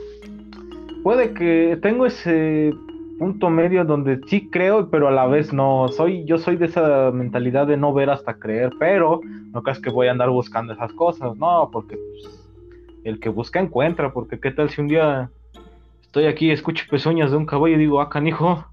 Puede 1.03 1.33
que 1.33 1.79
tengo 1.81 2.05
ese 2.05 2.73
punto 3.17 3.49
medio 3.49 3.85
donde 3.85 4.19
sí 4.27 4.49
creo, 4.49 4.89
pero 4.89 5.07
a 5.07 5.11
la 5.11 5.25
vez 5.25 5.51
no. 5.51 5.87
Soy, 5.89 6.25
yo 6.25 6.37
soy 6.37 6.57
de 6.57 6.67
esa 6.67 7.11
mentalidad 7.11 7.67
de 7.67 7.77
no 7.77 7.93
ver 7.93 8.09
hasta 8.09 8.35
creer, 8.35 8.71
pero 8.79 9.21
no 9.51 9.63
creas 9.63 9.79
que 9.79 9.89
voy 9.89 10.07
a 10.07 10.11
andar 10.11 10.29
buscando 10.29 10.73
esas 10.73 10.93
cosas, 10.93 11.35
no, 11.37 11.69
porque 11.71 11.97
pues, 11.97 12.49
el 13.03 13.19
que 13.19 13.29
busca 13.29 13.59
encuentra, 13.59 14.13
porque 14.13 14.39
qué 14.39 14.51
tal 14.51 14.69
si 14.69 14.81
un 14.81 14.87
día 14.87 15.29
estoy 16.01 16.25
aquí 16.25 16.47
y 16.47 16.51
escucho 16.51 16.85
pezuñas 16.89 17.31
de 17.31 17.37
un 17.37 17.45
caballo 17.45 17.75
y 17.75 17.79
digo, 17.79 18.01
ah, 18.01 18.09
canijo, 18.09 18.65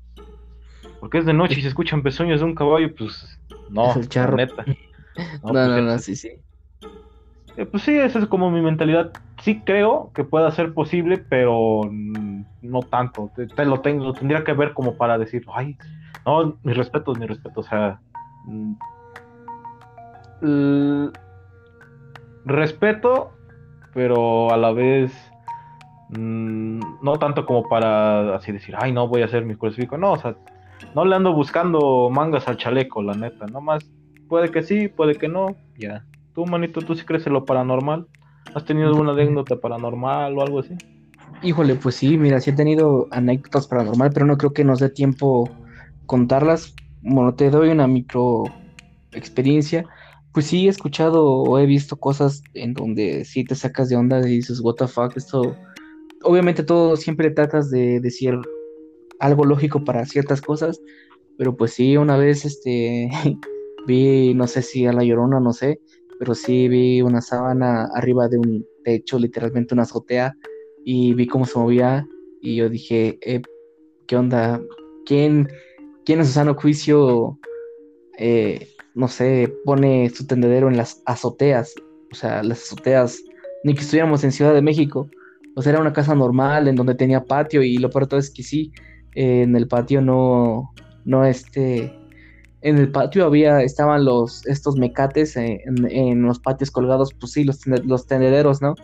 porque 1.01 1.19
es 1.19 1.27
de 1.27 1.33
noche 1.33 1.59
y 1.59 1.63
se 1.63 1.69
escuchan 1.69 2.03
pezuñas 2.03 2.41
de 2.41 2.47
un 2.47 2.55
caballo, 2.55 2.95
pues 2.95 3.39
no, 3.71 3.91
es 3.91 4.17
el 4.17 4.37
neta. 4.37 4.65
No, 5.43 5.53
no, 5.53 5.75
pues, 5.75 5.83
no, 5.83 5.99
sí, 5.99 6.17
sí. 6.17 6.31
Eh, 7.59 7.67
pues 7.67 7.83
sí, 7.83 7.99
esa 7.99 8.21
es 8.21 8.27
como 8.27 8.53
mi 8.53 8.61
mentalidad. 8.61 9.11
Sí 9.43 9.63
creo 9.63 10.13
que 10.15 10.23
pueda 10.23 10.49
ser 10.53 10.73
posible, 10.75 11.19
pero 11.19 11.91
no 11.91 12.81
tanto. 12.83 13.33
Te, 13.35 13.65
lo 13.65 13.81
tengo, 13.81 14.13
tendría 14.13 14.45
que 14.45 14.53
ver 14.53 14.75
como 14.75 14.97
para 14.97 15.19
decir, 15.19 15.45
ay, 15.53 15.77
no, 16.25 16.57
mi 16.63 16.73
respeto, 16.73 17.17
mi 17.17 17.27
respeto, 17.27 17.59
o 17.59 17.65
sea, 17.65 18.01
mm, 20.41 21.07
respeto, 22.45 23.33
pero 23.93 24.53
a 24.53 24.57
la 24.57 24.71
vez 24.71 25.13
mm, 26.11 26.81
no 27.03 27.19
tanto 27.19 27.45
como 27.45 27.69
para 27.69 28.37
así 28.37 28.53
decir, 28.53 28.77
ay, 28.79 28.93
no 28.93 29.09
voy 29.09 29.23
a 29.23 29.25
hacer 29.25 29.45
mi 29.45 29.57
crucifijo, 29.57 29.99
no, 29.99 30.13
o 30.13 30.19
sea, 30.19 30.37
no 30.95 31.05
le 31.05 31.17
ando 31.17 31.33
buscando 31.33 32.09
mangas 32.09 32.47
al 32.47 32.57
chaleco, 32.57 33.03
la 33.03 33.15
neta, 33.15 33.47
nomás 33.47 33.91
puede 34.29 34.53
que 34.53 34.63
sí, 34.63 34.87
puede 34.87 35.17
que 35.17 35.27
no, 35.27 35.57
ya. 35.77 36.05
Tú, 36.39 36.47
manito, 36.47 36.81
tú 36.83 36.95
sí 36.95 37.05
crees 37.05 37.27
en 37.27 37.33
lo 37.33 37.45
paranormal. 37.45 38.07
¿Has 38.55 38.65
tenido 38.65 38.87
alguna 38.87 39.11
anécdota 39.11 39.57
paranormal 39.57 40.39
o 40.39 40.43
algo 40.43 40.61
así? 40.61 40.73
Híjole, 41.43 41.75
pues 41.75 41.97
sí, 41.97 42.17
mira, 42.17 42.39
sí 42.39 42.51
he 42.51 42.53
tenido 42.53 43.09
anécdotas 43.11 43.67
paranormal, 43.67 44.13
pero 44.15 44.25
no 44.25 44.39
creo 44.39 44.53
que 44.53 44.63
nos 44.63 44.79
dé 44.79 44.89
tiempo 44.89 45.51
contarlas. 46.07 46.77
Bueno, 47.03 47.35
te 47.35 47.51
doy 47.51 47.71
una 47.71 47.89
micro 47.89 48.45
experiencia. 49.11 49.85
Pues 50.33 50.47
sí, 50.47 50.67
he 50.67 50.71
escuchado 50.71 51.27
o 51.27 51.59
he 51.59 51.67
visto 51.67 51.97
cosas 51.97 52.45
en 52.55 52.73
donde 52.73 53.25
sí 53.25 53.43
te 53.43 53.57
sacas 53.57 53.89
de 53.89 53.97
onda 53.97 54.21
y 54.21 54.37
dices, 54.37 54.61
what 54.61 54.77
the 54.77 54.87
fuck, 54.87 55.17
esto. 55.17 55.57
Obviamente 56.23 56.63
todo 56.63 56.97
siempre 56.97 57.33
tratas 57.33 57.69
de 57.69 57.99
decir 57.99 58.39
algo 59.19 59.45
lógico 59.45 59.83
para 59.83 60.07
ciertas 60.07 60.41
cosas, 60.41 60.81
pero 61.37 61.57
pues 61.57 61.73
sí, 61.73 61.97
una 61.97 62.17
vez 62.17 62.45
este 62.45 63.11
vi, 63.89 64.35
no 64.35 64.47
sé 64.47 64.63
si 64.63 64.87
a 64.87 64.93
la 64.93 65.03
llorona, 65.03 65.41
no 65.41 65.53
sé, 65.53 65.81
pero 66.19 66.35
sí 66.35 66.69
vi 66.69 67.03
una 67.03 67.21
sábana 67.21 67.89
arriba 67.95 68.29
de 68.29 68.39
un 68.39 68.67
techo, 68.85 69.19
literalmente 69.19 69.75
una 69.75 69.85
azotea, 69.85 70.35
y 70.85 71.15
vi 71.15 71.27
cómo 71.27 71.45
se 71.45 71.59
movía 71.59 72.07
y 72.41 72.57
yo 72.57 72.69
dije, 72.69 73.19
eh, 73.23 73.43
¿qué 74.07 74.17
onda? 74.17 74.61
¿Quién, 75.07 75.49
quién 76.05 76.21
en 76.21 76.27
su 76.27 76.33
sano 76.33 76.55
juicio, 76.55 77.39
eh, 78.19 78.69
no 78.95 79.09
sé, 79.09 79.53
pone 79.65 80.09
su 80.11 80.27
tendedero 80.27 80.69
en 80.69 80.77
las 80.77 81.03
azoteas? 81.07 81.75
O 82.13 82.15
sea, 82.15 82.43
las 82.43 82.63
azoteas, 82.63 83.19
ni 83.65 83.75
que 83.75 83.81
estuviéramos 83.81 84.25
en 84.25 84.33
Ciudad 84.33 84.55
de 84.55 84.63
México. 84.63 85.11
Sea, 85.59 85.73
era 85.73 85.81
una 85.81 85.93
casa 85.93 86.15
normal 86.15 86.69
en 86.69 86.77
donde 86.77 86.95
tenía 86.95 87.25
patio 87.25 87.63
y 87.63 87.79
lo 87.79 87.91
peor 87.91 88.07
todo 88.07 88.21
es 88.21 88.31
que 88.31 88.45
sí, 88.45 88.73
en 89.15 89.57
el 89.57 89.67
patio 89.67 90.01
no, 90.01 90.73
no 91.05 91.25
este, 91.25 91.93
en 92.63 92.79
el 92.79 92.91
patio 92.91 93.25
había, 93.25 93.63
estaban 93.63 94.05
los, 94.05 94.47
estos 94.47 94.77
mecates 94.77 95.37
en, 95.37 96.23
los 96.23 96.39
patios 96.39 96.71
colgados, 96.71 97.15
pues 97.15 97.33
sí, 97.33 97.45
los, 97.45 97.67
los 97.67 98.07
tendederos, 98.07 98.61
¿no? 98.61 98.75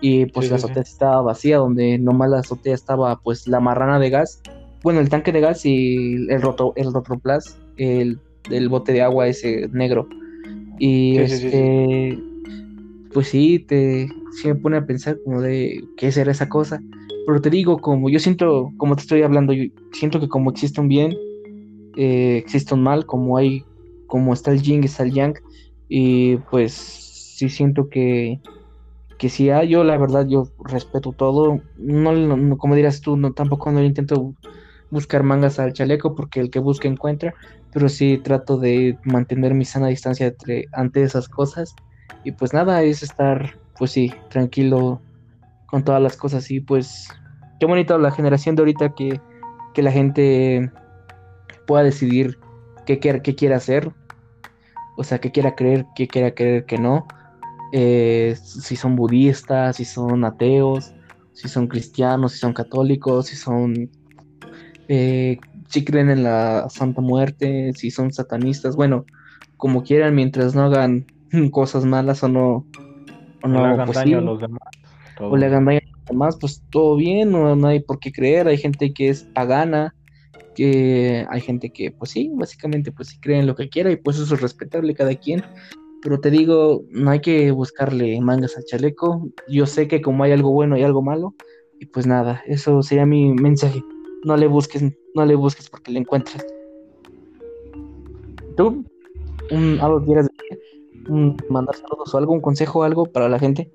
Y 0.00 0.26
pues 0.26 0.50
la 0.50 0.56
azotea 0.56 0.82
estaba 0.82 1.22
vacía, 1.22 1.58
donde 1.58 1.98
nomás 1.98 2.30
la 2.30 2.38
azotea 2.40 2.74
estaba 2.74 3.18
pues 3.20 3.48
la 3.48 3.60
marrana 3.60 3.98
de 3.98 4.10
gas, 4.10 4.42
bueno, 4.82 5.00
el 5.00 5.08
tanque 5.08 5.32
de 5.32 5.40
gas 5.40 5.64
y 5.64 6.30
el 6.30 6.40
roto, 6.42 6.72
el 6.76 6.92
rotoplas, 6.92 7.58
el, 7.76 8.20
el 8.50 8.68
bote 8.68 8.92
de 8.92 9.02
agua 9.02 9.26
ese 9.26 9.68
negro. 9.72 10.08
Y 10.78 11.16
este, 11.16 12.18
pues 13.12 13.28
sí, 13.28 13.58
te, 13.58 14.08
sí 14.40 14.48
me 14.48 14.54
pone 14.54 14.76
a 14.76 14.86
pensar 14.86 15.18
como 15.24 15.40
de 15.40 15.82
qué 15.96 16.12
será 16.12 16.30
esa 16.30 16.48
cosa. 16.48 16.80
Pero 17.26 17.40
te 17.40 17.50
digo, 17.50 17.78
como 17.78 18.08
yo 18.10 18.20
siento, 18.20 18.70
como 18.76 18.94
te 18.94 19.02
estoy 19.02 19.22
hablando, 19.22 19.52
yo 19.52 19.64
siento 19.92 20.20
que 20.20 20.28
como 20.28 20.50
existe 20.50 20.80
un 20.80 20.88
bien, 20.88 21.16
eh, 21.96 22.36
existe 22.38 22.74
un 22.74 22.82
mal, 22.82 23.06
como 23.06 23.36
hay, 23.36 23.66
como 24.06 24.32
está 24.32 24.52
el 24.52 24.62
yin, 24.62 24.84
está 24.84 25.02
el 25.02 25.12
yang, 25.12 25.34
y 25.88 26.36
pues 26.50 26.72
sí 26.74 27.48
siento 27.48 27.88
que, 27.88 28.40
que 29.18 29.28
si 29.28 29.50
hay, 29.50 29.68
yo 29.68 29.84
la 29.84 29.96
verdad, 29.98 30.26
yo 30.28 30.48
respeto 30.58 31.12
todo, 31.12 31.62
no, 31.76 32.58
como 32.58 32.74
dirás 32.74 33.00
tú, 33.00 33.16
no, 33.16 33.32
tampoco 33.32 33.72
no 33.72 33.82
intento 33.82 34.34
buscar 34.90 35.22
mangas 35.22 35.58
al 35.58 35.72
chaleco, 35.72 36.14
porque 36.14 36.40
el 36.40 36.50
que 36.50 36.60
busca 36.60 36.88
encuentra, 36.88 37.34
pero 37.72 37.88
sí 37.88 38.18
trato 38.22 38.58
de 38.58 38.98
mantener 39.04 39.54
mi 39.54 39.64
sana 39.64 39.88
distancia 39.88 40.26
entre, 40.28 40.66
ante 40.72 41.02
esas 41.02 41.28
cosas, 41.28 41.74
y 42.24 42.32
pues 42.32 42.52
nada, 42.52 42.82
es 42.82 43.02
estar, 43.02 43.58
pues 43.78 43.92
sí, 43.92 44.12
tranquilo 44.30 45.02
con 45.66 45.84
todas 45.84 46.02
las 46.02 46.16
cosas, 46.16 46.50
y 46.50 46.60
pues 46.60 47.08
qué 47.58 47.66
bonito 47.66 47.98
la 47.98 48.10
generación 48.10 48.54
de 48.54 48.62
ahorita 48.62 48.92
que, 48.94 49.20
que 49.74 49.82
la 49.82 49.92
gente 49.92 50.70
pueda 51.66 51.84
decidir 51.84 52.38
qué, 52.86 52.98
qué, 52.98 53.34
quiere 53.34 53.54
hacer. 53.54 53.92
O 54.96 55.04
sea, 55.04 55.18
que 55.18 55.30
quiera 55.30 55.54
creer, 55.54 55.86
que 55.94 56.08
quiera 56.08 56.34
creer 56.34 56.64
que 56.64 56.78
no. 56.78 57.06
Eh, 57.72 58.36
si 58.42 58.76
son 58.76 58.96
budistas, 58.96 59.76
si 59.76 59.84
son 59.84 60.24
ateos, 60.24 60.94
si 61.32 61.48
son 61.48 61.66
cristianos, 61.66 62.32
si 62.32 62.38
son 62.38 62.52
católicos, 62.52 63.26
si 63.26 63.36
son... 63.36 63.90
Eh, 64.88 65.38
si 65.68 65.84
creen 65.84 66.10
en 66.10 66.22
la 66.22 66.68
Santa 66.70 67.00
Muerte, 67.00 67.72
si 67.74 67.90
son 67.90 68.12
satanistas, 68.12 68.76
bueno, 68.76 69.04
como 69.56 69.82
quieran, 69.82 70.14
mientras 70.14 70.54
no 70.54 70.62
hagan 70.62 71.06
cosas 71.50 71.84
malas 71.84 72.22
o 72.22 72.28
no... 72.28 72.66
O 73.42 73.48
no, 73.48 73.66
le 73.66 73.74
hagan 73.74 73.86
pues 73.86 73.96
daño 73.96 74.18
a 74.18 74.22
los 74.22 74.40
demás. 74.40 74.62
O 75.20 75.36
le 75.36 75.46
hagan 75.46 75.64
daño 75.64 75.80
a 75.80 75.96
los 75.98 76.04
demás, 76.06 76.36
pues 76.40 76.62
todo 76.70 76.96
bien, 76.96 77.32
no, 77.32 77.54
no 77.56 77.66
hay 77.66 77.80
por 77.80 77.98
qué 77.98 78.12
creer, 78.12 78.48
hay 78.48 78.56
gente 78.56 78.94
que 78.94 79.08
es 79.08 79.24
pagana, 79.24 79.94
que 80.56 81.26
hay 81.28 81.40
gente 81.40 81.70
que, 81.70 81.92
pues 81.92 82.10
sí, 82.10 82.30
básicamente, 82.34 82.90
pues 82.90 83.08
sí 83.08 83.20
creen 83.20 83.46
lo 83.46 83.54
que 83.54 83.68
quiera 83.68 83.92
y 83.92 83.96
pues 83.96 84.18
eso 84.18 84.34
es 84.34 84.40
respetable 84.40 84.94
cada 84.94 85.14
quien. 85.14 85.44
Pero 86.02 86.18
te 86.18 86.30
digo, 86.30 86.84
no 86.90 87.10
hay 87.10 87.20
que 87.20 87.50
buscarle 87.50 88.20
mangas 88.20 88.56
al 88.56 88.64
chaleco. 88.64 89.28
Yo 89.48 89.66
sé 89.66 89.86
que 89.86 90.00
como 90.00 90.24
hay 90.24 90.32
algo 90.32 90.50
bueno 90.50 90.76
y 90.76 90.82
algo 90.82 91.02
malo, 91.02 91.34
y 91.78 91.86
pues 91.86 92.06
nada, 92.06 92.42
eso 92.46 92.82
sería 92.82 93.06
mi 93.06 93.32
mensaje. 93.34 93.82
No 94.24 94.36
le 94.36 94.46
busques, 94.46 94.82
no 95.14 95.26
le 95.26 95.34
busques 95.34 95.68
porque 95.68 95.92
le 95.92 96.00
encuentras. 96.00 96.44
¿Tú? 98.56 98.84
¿Algo 99.80 100.04
quieras 100.04 100.28
decir? 100.28 100.58
¿Mandar 101.50 101.76
saludos 101.76 102.14
o 102.14 102.18
algo? 102.18 102.32
¿Un 102.32 102.40
consejo 102.40 102.82
algo 102.82 103.06
para 103.06 103.28
la 103.28 103.38
gente? 103.38 103.70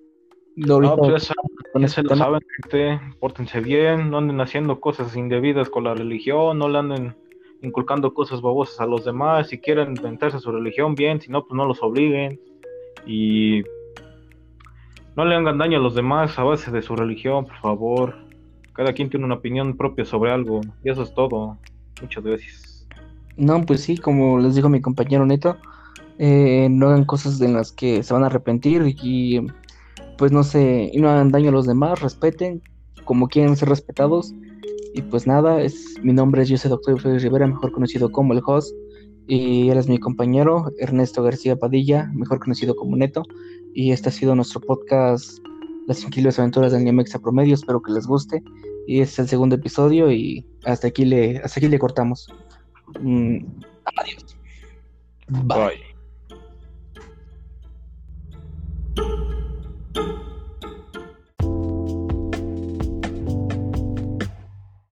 No, 0.55 0.95
pues 0.97 1.31
ya, 1.75 1.87
se 1.87 2.03
lo 2.03 2.15
saben, 2.15 2.41
gente, 2.61 2.99
pórtense 3.19 3.61
bien, 3.61 4.09
no 4.09 4.17
anden 4.17 4.41
haciendo 4.41 4.79
cosas 4.79 5.15
indebidas 5.15 5.69
con 5.69 5.85
la 5.85 5.93
religión, 5.93 6.57
no 6.57 6.67
le 6.67 6.79
anden 6.79 7.15
inculcando 7.61 8.13
cosas 8.13 8.41
babosas 8.41 8.79
a 8.81 8.85
los 8.85 9.05
demás, 9.05 9.47
si 9.47 9.59
quieren 9.59 9.95
inventarse 9.95 10.39
su 10.39 10.51
religión, 10.51 10.95
bien, 10.95 11.21
si 11.21 11.31
no, 11.31 11.43
pues 11.43 11.55
no 11.55 11.65
los 11.65 11.81
obliguen, 11.81 12.39
y 13.05 13.61
no 15.15 15.25
le 15.25 15.35
hagan 15.35 15.57
daño 15.57 15.77
a 15.77 15.81
los 15.81 15.95
demás 15.95 16.37
a 16.37 16.43
base 16.43 16.71
de 16.71 16.81
su 16.81 16.95
religión, 16.95 17.45
por 17.45 17.57
favor, 17.57 18.15
cada 18.73 18.93
quien 18.93 19.09
tiene 19.09 19.25
una 19.25 19.35
opinión 19.35 19.77
propia 19.77 20.05
sobre 20.05 20.31
algo, 20.31 20.61
y 20.83 20.89
eso 20.89 21.03
es 21.03 21.13
todo, 21.13 21.57
muchas 22.01 22.23
gracias. 22.23 22.87
No, 23.37 23.65
pues 23.65 23.81
sí, 23.81 23.97
como 23.97 24.39
les 24.39 24.55
dijo 24.55 24.69
mi 24.69 24.81
compañero 24.81 25.25
Neto, 25.25 25.57
eh, 26.17 26.67
no 26.69 26.87
hagan 26.87 27.05
cosas 27.05 27.39
en 27.41 27.53
las 27.53 27.71
que 27.71 28.03
se 28.03 28.13
van 28.13 28.23
a 28.23 28.27
arrepentir 28.27 28.83
y 28.85 29.39
pues 30.21 30.31
no 30.31 30.43
sé, 30.43 30.91
y 30.93 30.99
no 30.99 31.09
hagan 31.09 31.31
daño 31.31 31.49
a 31.49 31.51
los 31.51 31.65
demás, 31.65 31.99
respeten 31.99 32.61
como 33.05 33.27
quieren 33.27 33.55
ser 33.55 33.69
respetados. 33.69 34.35
Y 34.93 35.01
pues 35.01 35.25
nada, 35.25 35.59
es, 35.63 35.95
mi 36.03 36.13
nombre 36.13 36.43
es 36.43 36.51
José 36.51 36.69
Doctor 36.69 37.01
Félix 37.01 37.23
Rivera, 37.23 37.47
mejor 37.47 37.71
conocido 37.71 38.11
como 38.11 38.33
el 38.33 38.41
host. 38.45 38.71
Y 39.27 39.69
él 39.69 39.79
es 39.79 39.87
mi 39.87 39.97
compañero, 39.97 40.71
Ernesto 40.77 41.23
García 41.23 41.55
Padilla, 41.55 42.07
mejor 42.13 42.37
conocido 42.37 42.75
como 42.75 42.95
Neto. 42.97 43.23
Y 43.73 43.93
este 43.93 44.09
ha 44.09 44.11
sido 44.11 44.35
nuestro 44.35 44.61
podcast, 44.61 45.39
Las 45.87 46.03
increíbles 46.03 46.37
aventuras 46.37 46.71
del 46.71 46.83
Niamexa 46.83 47.17
Promedio. 47.17 47.55
Espero 47.55 47.81
que 47.81 47.91
les 47.91 48.05
guste. 48.05 48.43
Y 48.85 48.99
este 48.99 49.13
es 49.13 49.19
el 49.21 49.27
segundo 49.27 49.55
episodio 49.55 50.11
y 50.11 50.45
hasta 50.65 50.89
aquí 50.89 51.03
le, 51.03 51.39
hasta 51.39 51.59
aquí 51.59 51.67
le 51.67 51.79
cortamos. 51.79 52.27
Mm, 53.01 53.37
adiós. 53.85 54.37
Bye. 55.29 55.90